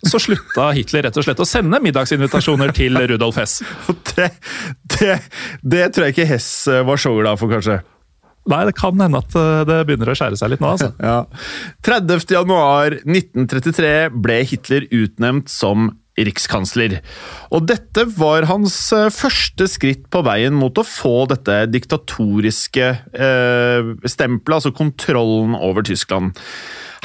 så, 0.00 0.20
slutta 0.22 0.70
Hitler 0.76 1.04
rett 1.08 1.18
og 1.20 1.26
slett 1.26 1.42
å 1.42 1.48
sende 1.48 1.80
middagsinvitasjoner 1.84 2.72
til 2.76 2.96
Rudolf 3.12 3.40
Hess. 3.40 3.58
Det, 4.16 4.30
det, 4.94 5.16
det 5.60 5.82
tror 5.92 6.06
jeg 6.06 6.14
ikke 6.14 6.30
Hess 6.30 6.48
var 6.88 7.00
så 7.00 7.12
glad 7.18 7.36
for, 7.36 7.52
kanskje. 7.52 7.82
Nei, 8.46 8.62
det 8.68 8.76
kan 8.78 9.00
hende 9.02 9.20
at 9.22 9.36
eh, 9.38 9.62
det 9.68 9.82
begynner 9.88 10.12
å 10.12 10.16
skjære 10.18 10.38
seg 10.38 10.54
litt 10.54 10.64
nå. 10.64 10.72
altså. 10.76 10.92
Ja. 11.02 11.22
30. 11.86 12.26
januar 12.36 12.98
1933 13.02 13.94
ble 14.14 14.40
Hitler 14.46 14.88
utnevnt 14.94 15.52
som 15.52 15.90
rikskansler. 16.16 17.00
Og 17.52 17.66
dette 17.68 18.06
var 18.16 18.48
hans 18.50 18.76
eh, 18.96 19.08
første 19.12 19.68
skritt 19.70 20.06
på 20.12 20.22
veien 20.26 20.56
mot 20.56 20.76
å 20.78 20.86
få 20.86 21.26
dette 21.30 21.64
diktatoriske 21.72 22.88
eh, 23.12 23.92
stempelet, 24.08 24.56
altså 24.58 24.74
kontrollen 24.76 25.56
over 25.58 25.86
Tyskland. 25.86 26.36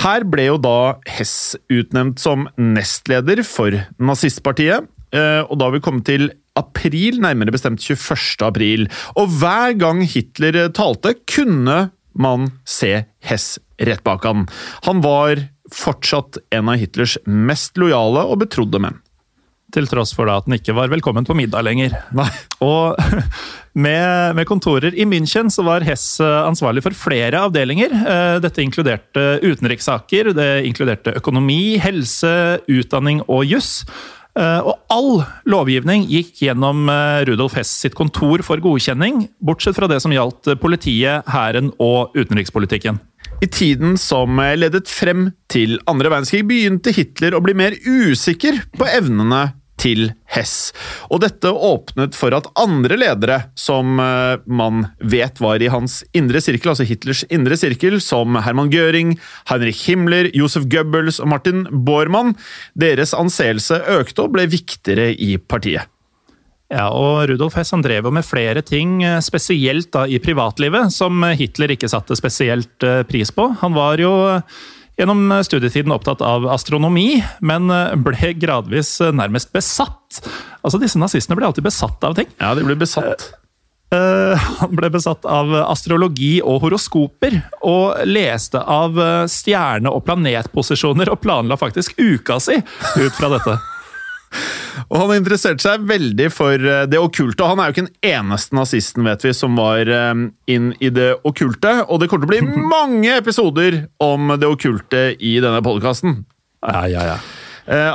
Her 0.01 0.25
ble 0.25 0.47
jo 0.47 0.57
da 0.61 0.95
Hess 1.09 1.53
utnevnt 1.71 2.21
som 2.23 2.47
nestleder 2.57 3.43
for 3.45 3.75
nazistpartiet, 4.01 4.87
eh, 5.13 5.41
og 5.43 5.57
da 5.59 5.67
har 5.67 5.75
vi 5.75 5.83
kommet 5.83 6.07
til 6.07 6.29
april, 6.59 7.21
nærmere 7.23 7.53
bestemt 7.53 7.83
21. 7.83 8.43
april. 8.47 8.87
Og 9.19 9.31
hver 9.41 9.75
gang 9.79 10.03
Hitler 10.07 10.67
talte, 10.75 11.15
kunne 11.29 11.89
man 12.11 12.51
se 12.67 13.05
Hess 13.23 13.55
rett 13.81 14.03
bak 14.03 14.25
han. 14.27 14.47
Han 14.87 15.01
var 15.03 15.45
fortsatt 15.71 16.41
en 16.51 16.69
av 16.69 16.81
Hitlers 16.81 17.17
mest 17.25 17.79
lojale 17.79 18.25
og 18.27 18.43
betrodde 18.43 18.81
menn. 18.83 18.99
Til 19.71 19.85
tross 19.87 20.11
for 20.11 20.27
da 20.27 20.35
at 20.41 20.49
han 20.49 20.57
ikke 20.57 20.75
var 20.75 20.91
velkommen 20.91 21.23
på 21.23 21.35
middag 21.37 21.63
lenger. 21.63 21.93
Nei. 22.17 22.27
Og 22.65 22.99
med, 23.85 24.35
med, 24.35 24.43
kontorer 24.49 24.91
i 24.91 25.05
München 25.07 25.47
så 25.53 25.63
var 25.63 25.85
Hess 25.87 26.17
eh, 26.19 26.39
ansvarlig 26.43 26.83
for 26.83 26.97
flere 26.97 27.39
avdelinger. 27.47 27.93
Eh, 28.01 28.37
dette 28.43 28.65
inkluderte 28.65 29.39
utenrikssaker, 29.39 30.33
det 30.35 30.49
inkluderte 30.67 31.15
økonomi, 31.21 31.77
helse, 31.79 32.33
utdanning 32.67 33.23
og 33.29 33.47
juss. 33.47 33.85
Eh, 34.39 34.59
og 34.63 34.79
all 34.93 35.23
lovgivning 35.51 36.05
gikk 36.07 36.43
gjennom 36.45 36.85
eh, 36.91 37.21
Rudolf 37.27 37.57
Hess 37.59 37.71
sitt 37.83 37.97
kontor 37.97 38.43
for 38.47 38.63
godkjenning, 38.63 39.25
bortsett 39.43 39.75
fra 39.75 39.89
det 39.91 39.99
som 40.03 40.13
gjaldt 40.15 40.53
politiet, 40.61 41.27
hæren 41.31 41.73
og 41.83 42.15
utenrikspolitikken. 42.15 43.01
I 43.41 43.49
tiden 43.49 43.97
som 43.97 44.37
ledet 44.37 44.85
frem 44.91 45.31
til 45.51 45.79
andre 45.89 46.11
verdenskrig, 46.13 46.43
begynte 46.47 46.93
Hitler 46.93 47.35
å 47.35 47.41
bli 47.43 47.55
mer 47.57 47.75
usikker 47.81 48.59
på 48.77 48.87
evnene 48.87 49.47
til 49.81 50.11
Hess. 50.31 50.71
Og 51.09 51.23
dette 51.23 51.49
åpnet 51.51 52.15
for 52.17 52.35
at 52.37 52.47
andre 52.59 52.97
ledere 52.99 53.39
som 53.59 53.99
eh, 54.01 54.41
man 54.45 54.85
vet 55.01 55.41
var 55.41 55.61
i 55.61 55.71
hans 55.73 56.01
indre 56.17 56.41
sirkel, 56.43 56.73
altså 56.73 56.87
Hitlers 56.87 57.23
indre 57.33 57.57
sirkel, 57.59 57.99
som 58.03 58.37
Herman 58.45 58.71
Göring, 58.73 59.15
Heinrich 59.51 59.85
Himmler, 59.89 60.29
Josef 60.37 60.67
Goebbels 60.71 61.19
og 61.21 61.31
Martin 61.33 61.65
Bormann, 61.71 62.35
deres 62.77 63.15
anseelse 63.17 63.81
økte 63.97 64.27
og 64.27 64.37
ble 64.37 64.47
viktigere 64.51 65.11
i 65.15 65.35
partiet. 65.41 65.89
Ja, 66.71 66.85
og 66.95 67.25
Rudolf 67.27 67.57
Hess 67.59 67.73
han 67.75 67.81
drev 67.83 68.05
jo 68.07 68.13
med 68.15 68.23
flere 68.23 68.61
ting, 68.63 69.01
eh, 69.03 69.19
spesielt 69.25 69.91
da 69.91 70.05
i 70.07 70.21
privatlivet, 70.23 70.93
som 70.95 71.25
Hitler 71.35 71.73
ikke 71.75 71.89
satte 71.91 72.15
spesielt 72.15 72.85
eh, 72.87 73.01
pris 73.09 73.33
på. 73.35 73.49
Han 73.59 73.75
var 73.75 73.99
jo 73.99 74.13
gjennom 75.01 75.35
studietiden 75.45 75.93
opptatt 75.95 76.21
av 76.25 76.47
astronomi, 76.53 77.23
men 77.41 77.67
ble 78.05 78.33
gradvis 78.39 78.99
nærmest 79.13 79.51
besatt. 79.55 80.21
Altså, 80.61 80.79
Disse 80.81 81.01
nazistene 81.01 81.37
ble 81.39 81.49
alltid 81.49 81.65
besatt 81.65 82.03
av 82.07 82.17
ting. 82.17 82.29
Ja, 82.41 82.53
de 82.57 82.65
ble 82.67 82.77
besatt. 82.79 83.31
Uh, 83.91 84.39
han 84.61 84.71
ble 84.77 84.87
besatt 84.93 85.25
av 85.27 85.51
astrologi 85.65 86.37
og 86.39 86.61
horoskoper, 86.63 87.41
og 87.67 88.05
leste 88.07 88.61
av 88.61 88.95
stjerne- 89.31 89.91
og 89.91 90.05
planetposisjoner, 90.07 91.11
og 91.11 91.19
planla 91.25 91.59
faktisk 91.59 91.99
uka 91.99 92.39
si 92.39 92.61
ut 92.61 93.17
fra 93.17 93.33
dette. 93.35 93.57
Og 94.87 94.97
Han 94.99 95.13
interesserte 95.17 95.63
seg 95.63 95.83
veldig 95.87 96.27
for 96.33 96.67
det 96.89 96.99
okkulte. 96.99 97.47
Han 97.47 97.59
er 97.59 97.69
jo 97.69 97.75
ikke 97.75 97.87
den 97.87 98.11
eneste 98.11 98.55
nazisten 98.57 99.07
vet 99.07 99.25
vi, 99.25 99.33
som 99.35 99.59
var 99.59 99.87
inn 99.87 100.71
i 100.79 100.91
det 100.93 101.13
okkulte. 101.27 101.81
Og 101.87 102.01
det 102.01 102.09
kommer 102.11 102.27
til 102.27 102.29
å 102.29 102.33
bli 102.33 102.65
mange 102.75 103.15
episoder 103.19 103.83
om 104.03 104.33
det 104.39 104.49
okkulte 104.49 105.05
i 105.19 105.37
denne 105.43 105.61
podkasten. 105.65 106.21
Ja, 106.65 106.85
ja, 106.91 107.05
ja. 107.13 107.21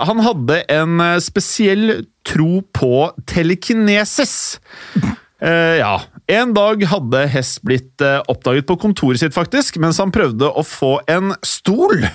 Han 0.09 0.23
hadde 0.25 0.61
en 0.73 1.01
spesiell 1.21 2.07
tro 2.25 2.63
på 2.77 3.11
telekinesis. 3.29 4.37
Ja. 5.43 5.97
En 6.33 6.55
dag 6.57 6.81
hadde 6.91 7.27
Hess 7.31 7.57
blitt 7.63 8.03
oppdaget 8.03 8.67
på 8.71 8.79
kontoret 8.87 9.21
sitt, 9.21 9.35
faktisk, 9.37 9.77
mens 9.83 10.01
han 10.03 10.15
prøvde 10.15 10.49
å 10.49 10.65
få 10.65 10.97
en 11.13 11.35
stol 11.45 12.07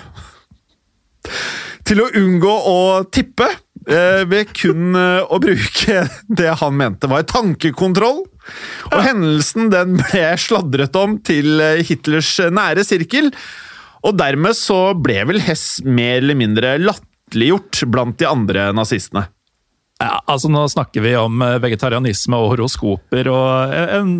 til 1.86 2.02
å 2.02 2.10
unngå 2.18 2.52
å 2.68 2.80
tippe 3.12 3.48
ved 3.86 4.52
kun 4.56 4.96
å 4.96 5.38
bruke 5.42 6.04
det 6.40 6.52
han 6.60 6.78
mente 6.78 7.10
var 7.10 7.26
tankekontroll. 7.30 8.22
Og 8.90 9.04
hendelsen 9.04 9.70
den 9.72 9.98
ble 10.00 10.24
sladret 10.40 10.96
om 10.98 11.18
til 11.24 11.62
Hitlers 11.86 12.34
nære 12.52 12.84
sirkel, 12.86 13.30
og 14.02 14.18
dermed 14.18 14.58
så 14.58 14.92
ble 14.98 15.20
vel 15.30 15.38
Hess 15.42 15.78
mer 15.86 16.18
eller 16.18 16.38
mindre 16.38 16.74
latterliggjort 16.82 17.84
blant 17.90 18.18
de 18.18 18.26
andre 18.26 18.70
nazistene. 18.74 19.28
Ja, 20.02 20.18
altså 20.26 20.50
Nå 20.50 20.64
snakker 20.70 21.04
vi 21.04 21.14
om 21.14 21.42
vegetarianisme 21.62 22.38
og 22.38 22.56
horoskoper 22.56 23.28
og 23.30 23.74
en, 23.78 24.14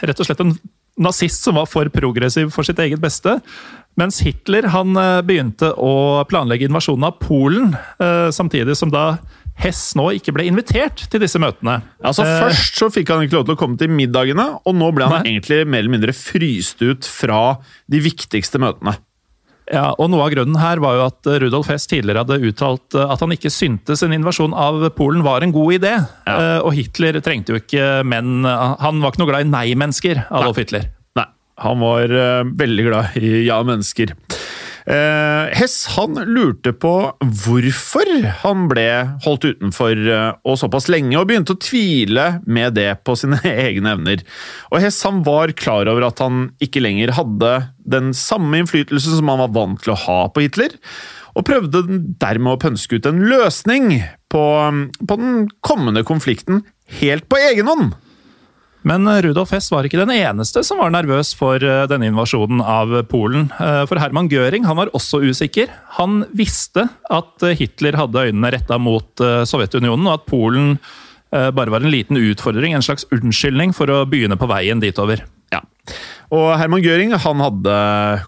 rett 0.00 0.22
og 0.22 0.28
slett 0.28 0.40
en 0.44 0.54
nazist 1.00 1.44
som 1.44 1.56
var 1.58 1.68
for 1.70 1.88
progressiv 1.92 2.50
for 2.54 2.66
sitt 2.66 2.80
eget 2.82 3.00
beste. 3.02 3.38
Mens 3.98 4.20
Hitler 4.24 4.68
han 4.72 4.94
begynte 5.26 5.72
å 5.76 6.22
planlegge 6.30 6.68
invasjonen 6.68 7.08
av 7.08 7.18
Polen, 7.20 7.74
samtidig 8.32 8.76
som 8.78 8.88
da 8.94 9.18
Hess 9.60 9.90
nå 9.98 10.06
ikke 10.16 10.32
ble 10.32 10.46
invitert 10.48 11.02
til 11.12 11.20
disse 11.20 11.36
møtene. 11.42 11.80
Altså 12.00 12.24
Eh, 12.24 12.38
Først 12.46 12.78
så 12.80 12.88
fikk 12.92 13.10
han 13.12 13.26
ikke 13.26 13.36
lov 13.36 13.44
til 13.48 13.56
å 13.56 13.60
komme 13.60 13.76
til 13.80 13.92
middagene, 13.92 14.46
og 14.64 14.74
nå 14.78 14.88
ble 14.96 15.04
han 15.10 15.20
Nei. 15.20 15.34
egentlig 15.34 15.66
mer 15.68 15.82
eller 15.82 15.92
mindre 15.98 16.14
fryst 16.16 16.80
ut 16.80 17.04
fra 17.04 17.58
de 17.90 18.00
viktigste 18.00 18.60
møtene. 18.62 18.96
Ja, 19.70 19.92
og 20.02 20.08
Noe 20.10 20.24
av 20.24 20.32
grunnen 20.32 20.56
her 20.58 20.80
var 20.82 20.96
jo 20.96 21.02
at 21.10 21.28
eh, 21.30 21.36
Rudolf 21.44 21.68
Hess 21.70 21.84
tidligere 21.86 22.24
hadde 22.24 22.40
uttalt 22.48 22.96
eh, 22.96 23.04
at 23.12 23.20
han 23.22 23.34
ikke 23.36 23.52
syntes 23.52 24.00
en 24.02 24.16
invasjon 24.16 24.56
av 24.56 24.80
Polen 24.96 25.20
var 25.26 25.44
en 25.44 25.52
god 25.54 25.76
idé. 25.76 25.92
Ja. 26.24 26.38
Eh, 26.40 26.62
Og 26.64 26.72
Hitler 26.78 27.20
trengte 27.20 27.52
jo 27.52 27.60
ikke 27.60 28.00
menn 28.08 28.40
Han 28.48 29.02
var 29.04 29.12
ikke 29.12 29.22
noe 29.22 29.30
glad 29.30 29.44
i 29.44 29.50
nei-mennesker, 29.52 30.24
Adolf 30.30 30.56
Hitler. 30.62 30.88
Han 31.64 31.82
var 31.82 32.12
eh, 32.12 32.44
veldig 32.60 32.86
glad 32.88 33.20
i 33.20 33.44
ja-mennesker. 33.46 34.14
Eh, 34.90 35.50
Hess 35.54 35.84
han 35.94 36.16
lurte 36.24 36.72
på 36.72 36.92
hvorfor 37.20 38.08
han 38.40 38.64
ble 38.70 38.86
holdt 39.26 39.44
utenfor 39.50 39.92
eh, 39.92 40.30
og 40.40 40.56
såpass 40.60 40.88
lenge, 40.90 41.18
og 41.20 41.28
begynte 41.28 41.54
å 41.54 41.60
tvile 41.60 42.26
med 42.48 42.78
det 42.78 42.88
på 43.04 43.16
sine 43.18 43.38
egne 43.68 43.94
evner. 43.96 44.24
Og 44.72 44.80
Hess 44.82 45.02
han 45.06 45.22
var 45.26 45.52
klar 45.58 45.90
over 45.90 46.08
at 46.08 46.24
han 46.24 46.48
ikke 46.64 46.82
lenger 46.82 47.14
hadde 47.18 47.54
den 47.90 48.14
samme 48.16 48.62
innflytelsen 48.62 49.20
som 49.20 49.32
han 49.32 49.42
var 49.44 49.54
vant 49.56 49.84
til 49.84 49.94
å 49.94 50.00
ha 50.06 50.20
på 50.32 50.46
Hitler, 50.46 50.74
og 51.38 51.46
prøvde 51.46 51.84
dermed 52.18 52.56
å 52.56 52.60
pønske 52.60 52.98
ut 52.98 53.06
en 53.06 53.20
løsning 53.30 53.92
på, 54.32 54.44
på 55.06 55.18
den 55.20 55.44
kommende 55.62 56.02
konflikten 56.08 56.64
helt 56.98 57.28
på 57.30 57.38
egen 57.52 57.70
hånd. 57.70 57.92
Men 58.88 59.04
Rudolf 59.22 59.50
Hess 59.52 59.68
var 59.72 59.84
ikke 59.84 60.00
den 60.00 60.12
eneste 60.14 60.62
som 60.64 60.78
var 60.80 60.92
nervøs 60.94 61.34
for 61.36 61.60
eh, 61.60 61.82
denne 61.90 62.08
invasjonen 62.08 62.62
av 62.64 62.94
Polen. 63.10 63.50
Eh, 63.60 63.82
For 63.90 64.00
Herman 64.00 64.30
Göring 64.32 64.64
han 64.64 64.78
var 64.78 64.92
også 64.96 65.20
usikker. 65.20 65.68
Han 65.98 66.22
visste 66.36 66.86
at 67.12 67.44
eh, 67.44 67.56
Hitler 67.60 67.98
hadde 68.00 68.22
øynene 68.30 68.52
retta 68.54 68.78
mot 68.80 69.20
eh, 69.20 69.42
Sovjetunionen, 69.48 70.08
og 70.08 70.16
at 70.16 70.24
Polen 70.30 70.70
eh, 70.78 71.50
bare 71.52 71.74
var 71.74 71.84
en 71.84 71.92
liten 71.92 72.16
utfordring, 72.20 72.72
en 72.72 72.86
slags 72.86 73.04
unnskyldning 73.12 73.76
for 73.76 73.92
å 73.92 74.06
begynne 74.08 74.40
på 74.40 74.48
veien 74.48 74.80
ditover. 74.80 75.26
Ja. 75.52 75.60
Og 76.32 76.48
Herman 76.60 76.80
Göring 76.84 77.12
han 77.12 77.44
hadde 77.44 77.76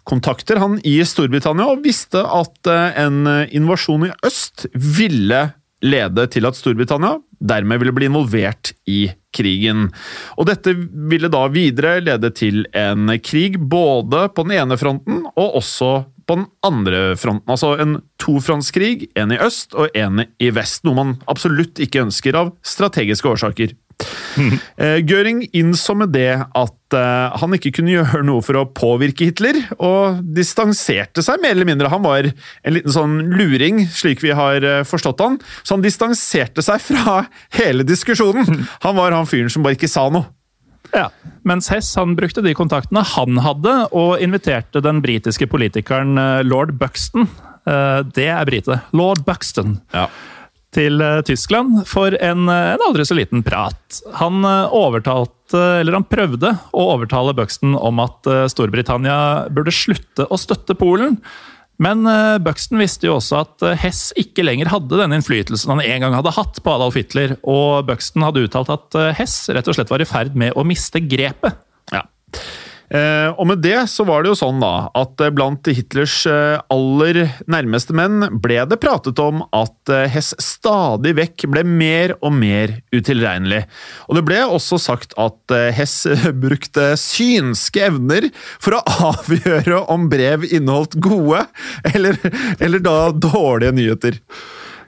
kontakter 0.08 0.60
han 0.60 0.76
i 0.84 0.98
Storbritannia 1.06 1.70
og 1.72 1.84
visste 1.86 2.26
at 2.28 2.68
eh, 2.68 3.02
en 3.06 3.24
invasjon 3.48 4.10
i 4.10 4.14
øst 4.28 4.68
ville 4.74 5.46
lede 5.82 6.28
til 6.30 6.44
at 6.46 6.54
Storbritannia 6.60 7.16
dermed 7.42 7.82
ville 7.82 7.94
bli 7.96 8.08
involvert 8.08 8.72
i 8.88 9.04
krigen. 9.34 9.88
Og 10.38 10.48
dette 10.48 10.74
ville 11.10 11.30
da 11.32 11.46
videre 11.52 12.00
lede 12.04 12.30
til 12.36 12.64
en 12.76 13.10
krig 13.24 13.58
både 13.58 14.28
på 14.34 14.46
den 14.46 14.56
ene 14.60 14.78
fronten 14.80 15.24
og 15.32 15.58
også 15.62 15.92
på 16.28 16.38
den 16.38 16.46
andre 16.64 17.02
fronten. 17.18 17.50
Altså 17.50 17.74
en 17.82 17.96
tofrontskrig, 18.22 19.08
en 19.18 19.34
i 19.34 19.40
øst 19.42 19.74
og 19.74 19.94
en 19.98 20.24
i 20.38 20.50
vest. 20.54 20.84
Noe 20.86 20.98
man 20.98 21.16
absolutt 21.30 21.82
ikke 21.82 22.04
ønsker 22.06 22.38
av 22.38 22.54
strategiske 22.66 23.28
årsaker. 23.28 23.74
Eh, 24.76 24.98
Göring 25.04 25.42
innså 25.52 25.94
med 25.98 26.12
det 26.14 26.30
at 26.40 26.96
eh, 26.96 27.38
han 27.40 27.56
ikke 27.56 27.72
kunne 27.78 27.94
gjøre 27.94 28.22
noe 28.26 28.42
for 28.44 28.58
å 28.60 28.66
påvirke 28.72 29.28
Hitler, 29.28 29.58
og 29.78 30.22
distanserte 30.36 31.24
seg 31.24 31.42
mer 31.42 31.56
eller 31.56 31.68
mindre. 31.68 31.90
Han 31.92 32.04
var 32.04 32.30
en 32.30 32.76
liten 32.76 32.94
sånn 32.94 33.18
luring, 33.36 33.84
slik 33.92 34.22
vi 34.24 34.34
har 34.36 34.64
eh, 34.64 34.82
forstått 34.88 35.22
han, 35.24 35.40
så 35.62 35.76
han 35.76 35.84
distanserte 35.84 36.64
seg 36.64 36.82
fra 36.84 37.22
hele 37.60 37.86
diskusjonen. 37.88 38.64
Han 38.86 38.98
var 38.98 39.16
han 39.16 39.28
fyren 39.30 39.52
som 39.52 39.64
bare 39.64 39.78
ikke 39.78 39.92
sa 39.92 40.08
noe. 40.12 40.28
Ja, 40.92 41.06
Mens 41.48 41.70
Hess 41.72 41.94
han 41.96 42.16
brukte 42.18 42.42
de 42.44 42.52
kontaktene 42.56 43.00
han 43.14 43.40
hadde, 43.40 43.72
og 43.96 44.20
inviterte 44.22 44.82
den 44.84 45.00
britiske 45.04 45.48
politikeren 45.50 46.18
eh, 46.20 46.42
lord 46.44 46.74
Buxton 46.80 47.24
eh, 47.24 48.00
Det 48.12 48.28
er 48.28 48.44
brite. 48.48 48.82
Lord 48.92 49.24
Buxton. 49.26 49.78
Ja. 49.94 50.08
Til 50.74 51.04
eh, 51.04 51.20
Tyskland 51.26 51.84
for 51.88 52.16
en, 52.16 52.48
eh, 52.48 52.72
en 52.74 52.84
aldri 52.88 53.04
så 53.06 53.16
liten 53.16 53.44
prat. 53.44 54.02
Han 54.20 54.44
eh, 54.48 54.74
overtalte, 54.74 55.60
eller 55.82 55.98
han 55.98 56.08
prøvde 56.08 56.54
å 56.72 56.88
overtale 56.94 57.34
Buxton 57.36 57.76
om 57.76 58.00
at 58.00 58.28
Storbritannia 58.48 59.50
burde 59.52 59.74
slutte 59.74 60.24
å 60.32 60.38
støtte 60.40 60.76
Polen. 60.78 61.18
Men 61.82 62.06
Buxton 62.44 62.78
visste 62.78 63.08
jo 63.08 63.16
også 63.18 63.40
at 63.42 63.64
Hess 63.82 64.12
ikke 64.16 64.44
lenger 64.44 64.70
hadde 64.70 65.00
den 65.00 65.16
innflytelsen 65.16 65.72
han 65.72 65.82
en 65.82 66.04
gang 66.04 66.14
hadde 66.14 66.32
hatt 66.36 66.60
på 66.62 66.72
Adolf 66.72 66.96
Hitler, 66.96 67.34
og 67.42 67.88
Buxton 67.88 68.24
hadde 68.24 68.44
uttalt 68.46 68.70
at 68.72 68.96
Hess 69.18 69.50
rett 69.52 69.68
og 69.68 69.76
slett 69.76 69.90
var 69.92 70.04
i 70.04 70.08
ferd 70.08 70.38
med 70.38 70.54
å 70.56 70.64
miste 70.68 71.02
grepet. 71.04 71.58
Ja. 71.92 72.04
Eh, 72.92 73.30
og 73.40 73.46
med 73.48 73.62
det 73.64 73.78
så 73.88 74.04
var 74.04 74.20
det 74.22 74.32
jo 74.32 74.36
sånn 74.36 74.60
da, 74.60 74.90
at 74.98 75.20
eh, 75.24 75.32
blant 75.32 75.68
Hitlers 75.72 76.26
eh, 76.28 76.60
aller 76.72 77.22
nærmeste 77.50 77.96
menn 77.96 78.26
ble 78.44 78.58
det 78.68 78.76
pratet 78.82 79.20
om 79.22 79.40
at 79.56 79.92
Hess 80.12 80.32
stadig 80.42 81.14
vekk 81.16 81.46
ble 81.54 81.64
mer 81.64 82.14
og 82.20 82.34
mer 82.36 82.74
utilregnelig. 82.92 83.62
Og 84.10 84.18
det 84.18 84.24
ble 84.28 84.42
også 84.44 84.78
sagt 84.82 85.16
at 85.20 85.56
Hess 85.76 86.02
brukte 86.36 86.92
synske 87.00 87.86
evner 87.88 88.28
for 88.62 88.76
å 88.76 88.84
avgjøre 89.12 89.84
om 89.92 90.10
brev 90.12 90.44
inneholdt 90.50 90.98
gode 91.02 91.46
eller, 91.94 92.18
eller 92.60 92.84
da 92.84 92.98
dårlige 93.16 93.76
nyheter. 93.78 94.20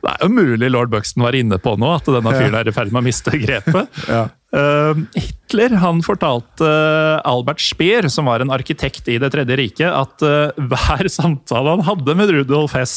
Det 0.04 0.12
er 0.12 0.26
jo 0.26 0.34
mulig 0.36 0.68
lord 0.68 0.90
Buxton 0.92 1.24
var 1.24 1.36
inne 1.36 1.56
på 1.62 1.74
nå, 1.80 1.88
at 1.96 2.08
denne 2.12 2.32
fyren 2.36 2.56
er 2.58 2.68
i 2.68 2.74
ferd 2.76 2.92
med 2.92 3.00
å 3.00 3.06
miste 3.06 3.38
grepet. 3.40 3.88
Ja. 4.04 4.26
Eh, 4.54 4.98
Hitler 5.18 5.74
han 5.82 6.02
fortalte 6.06 6.66
eh, 6.68 7.20
Albert 7.26 7.62
Speer, 7.64 8.06
som 8.12 8.28
var 8.30 8.42
en 8.44 8.52
arkitekt 8.54 9.08
i 9.10 9.16
Det 9.22 9.32
tredje 9.34 9.56
riket, 9.58 9.88
at 9.90 10.22
eh, 10.26 10.66
hver 10.70 11.10
samtale 11.18 11.74
han 11.74 11.86
hadde 11.88 12.14
med 12.18 12.30
Rudolf 12.36 12.76
Hess, 12.78 12.96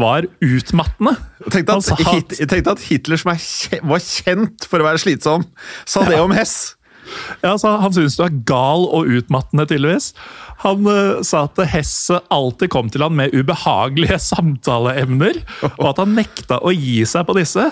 var 0.00 0.24
utmattende. 0.40 1.16
Han 1.44 1.84
at, 1.84 2.38
tenkte 2.48 2.72
at 2.72 2.86
Hitler, 2.88 3.20
som 3.20 3.34
er, 3.34 3.42
kje- 3.42 3.82
var 3.84 4.00
kjent 4.02 4.64
for 4.70 4.80
å 4.80 4.88
være 4.88 5.02
slitsom, 5.04 5.44
sa 5.84 6.06
det 6.08 6.22
om 6.22 6.32
Hess. 6.34 6.74
Ja, 7.44 7.52
så 7.60 7.74
Han 7.82 7.92
syntes 7.92 8.16
du 8.16 8.22
er 8.24 8.38
gal 8.48 8.86
og 8.88 9.10
utmattende, 9.12 9.66
tydeligvis. 9.68 10.12
Han 10.64 10.86
uh, 10.88 11.20
sa 11.26 11.44
at 11.44 11.60
Hess 11.68 12.08
alltid 12.32 12.72
kom 12.72 12.88
til 12.90 13.04
han 13.04 13.16
med 13.18 13.34
ubehagelige 13.36 14.16
samtaleemner, 14.30 15.42
og 15.76 15.90
at 15.92 16.00
han 16.00 16.16
nekta 16.16 16.62
å 16.64 16.72
gi 16.72 17.02
seg 17.08 17.26
på 17.28 17.36
disse. 17.36 17.68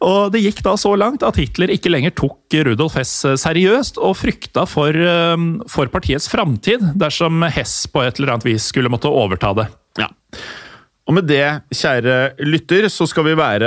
Og 0.00 0.32
Det 0.32 0.40
gikk 0.40 0.62
da 0.64 0.76
så 0.80 0.94
langt 0.96 1.24
at 1.26 1.36
Hitler 1.36 1.72
ikke 1.74 1.92
lenger 1.92 2.14
tok 2.16 2.56
Rudolf 2.66 2.96
Hess 2.96 3.12
seriøst, 3.42 4.00
og 4.00 4.16
frykta 4.16 4.64
for, 4.68 4.96
eh, 4.96 5.36
for 5.68 5.92
partiets 5.92 6.28
framtid 6.32 6.80
dersom 6.96 7.44
Hess 7.52 7.84
på 7.86 8.06
et 8.06 8.18
eller 8.18 8.34
annet 8.34 8.48
vis 8.48 8.70
skulle 8.72 8.92
måtte 8.92 9.12
overta 9.12 9.52
det. 9.60 9.68
Ja. 10.00 10.08
Og 11.10 11.16
med 11.16 11.26
det, 11.26 11.42
kjære 11.74 12.36
lytter, 12.46 12.86
så 12.86 13.02
skal 13.10 13.26
vi 13.26 13.32
være 13.34 13.66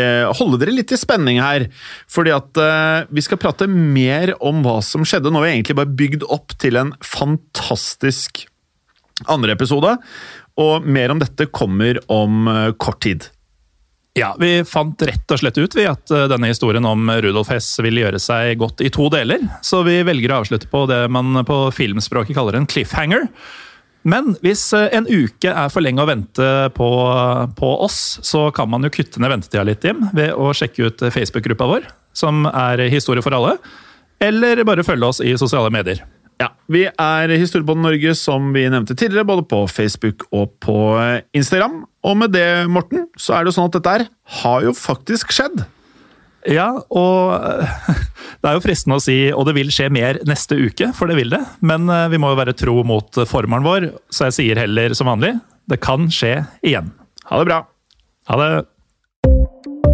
eh, 0.00 0.24
Holde 0.38 0.56
dere 0.62 0.72
litt 0.72 0.94
i 0.94 0.98
spenning 0.98 1.36
her. 1.42 1.66
Fordi 2.08 2.32
at 2.32 2.60
eh, 2.60 3.10
vi 3.12 3.24
skal 3.24 3.40
prate 3.42 3.68
mer 3.68 4.32
om 4.40 4.62
hva 4.64 4.78
som 4.84 5.04
skjedde. 5.04 5.28
Nå 5.28 5.42
har 5.42 5.48
vi 5.48 5.52
egentlig 5.58 5.76
bare 5.76 5.96
bygd 6.00 6.24
opp 6.32 6.56
til 6.62 6.80
en 6.80 6.94
fantastisk 7.04 8.46
andre 9.28 9.52
episode. 9.58 9.92
Og 10.64 10.88
mer 10.88 11.12
om 11.12 11.20
dette 11.20 11.50
kommer 11.52 12.00
om 12.08 12.48
eh, 12.48 12.70
kort 12.80 13.02
tid. 13.04 13.28
Ja, 14.14 14.36
Vi 14.38 14.62
fant 14.64 15.02
rett 15.02 15.32
og 15.34 15.40
slett 15.40 15.58
ut 15.58 15.74
vi, 15.74 15.88
at 15.90 16.10
eh, 16.14 16.28
denne 16.30 16.46
historien 16.46 16.86
om 16.86 17.08
Rudolf 17.10 17.48
Hess 17.50 17.72
vil 17.82 17.98
gjøre 17.98 18.20
seg 18.22 18.60
godt 18.60 18.84
i 18.86 18.90
to 18.94 19.08
deler. 19.10 19.42
Så 19.58 19.82
vi 19.86 19.96
velger 20.06 20.30
å 20.30 20.36
avslutte 20.44 20.70
på 20.70 20.84
det 20.86 21.00
man 21.10 21.42
på 21.46 21.56
filmspråket 21.74 22.38
kaller 22.38 22.54
en 22.54 22.68
cliffhanger. 22.70 23.26
Men 24.06 24.36
hvis 24.44 24.68
eh, 24.76 24.86
en 24.94 25.10
uke 25.10 25.50
er 25.50 25.72
for 25.72 25.82
lenge 25.82 26.04
å 26.04 26.06
vente 26.06 26.50
på, 26.78 26.90
på 27.58 27.72
oss, 27.88 28.20
så 28.22 28.46
kan 28.54 28.70
man 28.70 28.86
jo 28.86 28.92
kutte 28.94 29.18
ned 29.18 29.34
ventetida 29.34 29.66
litt, 29.66 29.82
Jim, 29.82 30.06
ved 30.14 30.30
å 30.38 30.52
sjekke 30.54 30.92
ut 30.92 31.06
Facebook-gruppa 31.10 31.66
vår, 31.72 31.90
som 32.14 32.46
er 32.52 32.86
Historie 32.94 33.24
for 33.24 33.34
alle. 33.34 33.56
Eller 34.22 34.62
bare 34.62 34.86
følge 34.86 35.10
oss 35.10 35.24
i 35.26 35.34
sosiale 35.40 35.74
medier. 35.74 36.04
Ja, 36.42 36.50
Vi 36.66 36.82
er 36.88 37.30
Historiebånd 37.38 37.84
Norge, 37.84 38.14
som 38.18 38.50
vi 38.54 38.64
nevnte 38.66 38.96
tidligere, 38.98 39.26
både 39.28 39.44
på 39.46 39.62
Facebook 39.70 40.26
og 40.34 40.56
på 40.64 40.76
Instagram. 41.36 41.84
Og 42.04 42.18
med 42.18 42.34
det, 42.34 42.66
Morten, 42.68 43.06
så 43.16 43.36
er 43.36 43.44
det 43.44 43.52
jo 43.52 43.58
sånn 43.60 43.70
at 43.70 43.78
dette 43.78 43.94
her 43.94 44.06
har 44.42 44.66
jo 44.66 44.74
faktisk 44.76 45.32
skjedd. 45.34 45.64
Ja, 46.50 46.68
og 46.92 47.38
det 48.42 48.50
er 48.50 48.58
jo 48.58 48.64
fristende 48.64 48.98
å 48.98 49.04
si 49.04 49.16
og 49.32 49.46
det 49.48 49.56
vil 49.56 49.72
skje 49.72 49.88
mer 49.94 50.20
neste 50.28 50.58
uke, 50.60 50.90
for 50.96 51.08
det 51.08 51.16
vil 51.22 51.32
det. 51.32 51.40
Men 51.64 51.88
eh, 51.88 52.10
vi 52.12 52.20
må 52.20 52.34
jo 52.34 52.40
være 52.42 52.56
tro 52.58 52.82
mot 52.84 53.24
formelen 53.30 53.64
vår, 53.64 53.90
så 54.12 54.28
jeg 54.28 54.38
sier 54.40 54.64
heller 54.66 54.96
som 54.98 55.08
vanlig 55.12 55.36
det 55.70 55.80
kan 55.80 56.10
skje 56.12 56.42
igjen. 56.66 56.92
Ha 57.30 57.40
det 57.40 57.48
bra. 57.48 57.64
Ha 58.28 58.40
det. 58.40 59.93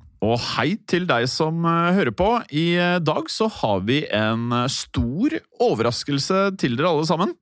Og 0.21 0.37
hei 0.53 0.75
til 0.89 1.07
deg 1.09 1.25
som 1.29 1.63
eh, 1.65 1.93
hører 1.97 2.13
på. 2.13 2.29
I 2.53 2.65
eh, 2.77 2.97
dag 3.01 3.29
så 3.33 3.47
har 3.61 3.81
vi 3.87 4.03
en 4.13 4.51
eh, 4.53 4.67
stor 4.69 5.39
overraskelse 5.61 6.51
til 6.61 6.77
dere 6.77 6.91
alle 6.93 7.07
sammen. 7.09 7.33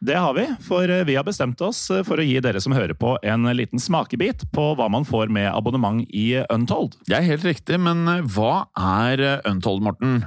Det 0.00 0.16
har 0.16 0.32
vi, 0.32 0.46
for 0.64 0.88
vi 1.04 1.12
har 1.18 1.26
bestemt 1.26 1.60
oss 1.60 1.82
for 2.08 2.16
å 2.16 2.24
gi 2.24 2.38
dere 2.40 2.62
som 2.64 2.72
hører 2.72 2.96
på, 2.96 3.18
en 3.20 3.44
liten 3.52 3.76
smakebit 3.76 4.46
på 4.48 4.70
hva 4.78 4.86
man 4.88 5.04
får 5.04 5.28
med 5.28 5.50
abonnement 5.50 6.00
i 6.16 6.38
Untold. 6.48 6.96
Det 7.04 7.18
er 7.18 7.26
helt 7.26 7.44
riktig, 7.44 7.76
men 7.84 8.08
hva 8.32 8.70
er 8.80 9.42
Untold, 9.44 9.84
Morten? 9.84 10.22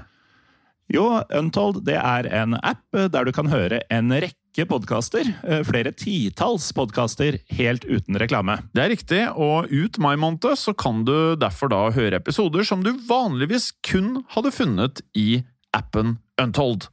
Jo, 0.94 1.08
Untold 1.34 1.82
det 1.90 1.98
er 1.98 2.30
en 2.44 2.54
app 2.62 2.86
der 2.94 3.26
du 3.26 3.34
kan 3.34 3.50
høre 3.50 3.82
en 3.90 4.14
rekke 4.14 4.43
podkaster. 4.62 5.26
eh, 5.44 5.64
Flere 5.66 5.92
titalls 5.92 6.70
podkaster 6.74 7.40
helt 7.50 7.84
uten 7.86 8.20
reklame. 8.22 8.62
Det 8.74 8.84
er 8.84 8.90
riktig, 8.94 9.22
og 9.34 9.66
ut 9.74 9.98
mai 9.98 10.16
måned 10.16 10.54
så 10.56 10.74
kan 10.78 11.04
du 11.04 11.36
derfor 11.36 11.70
da 11.74 11.90
høre 11.90 12.22
episoder 12.22 12.64
som 12.64 12.84
du 12.84 12.94
vanligvis 13.10 13.72
kun 13.82 14.24
hadde 14.30 14.52
funnet 14.52 15.02
i 15.18 15.44
appen 15.74 16.20
Untold. 16.38 16.93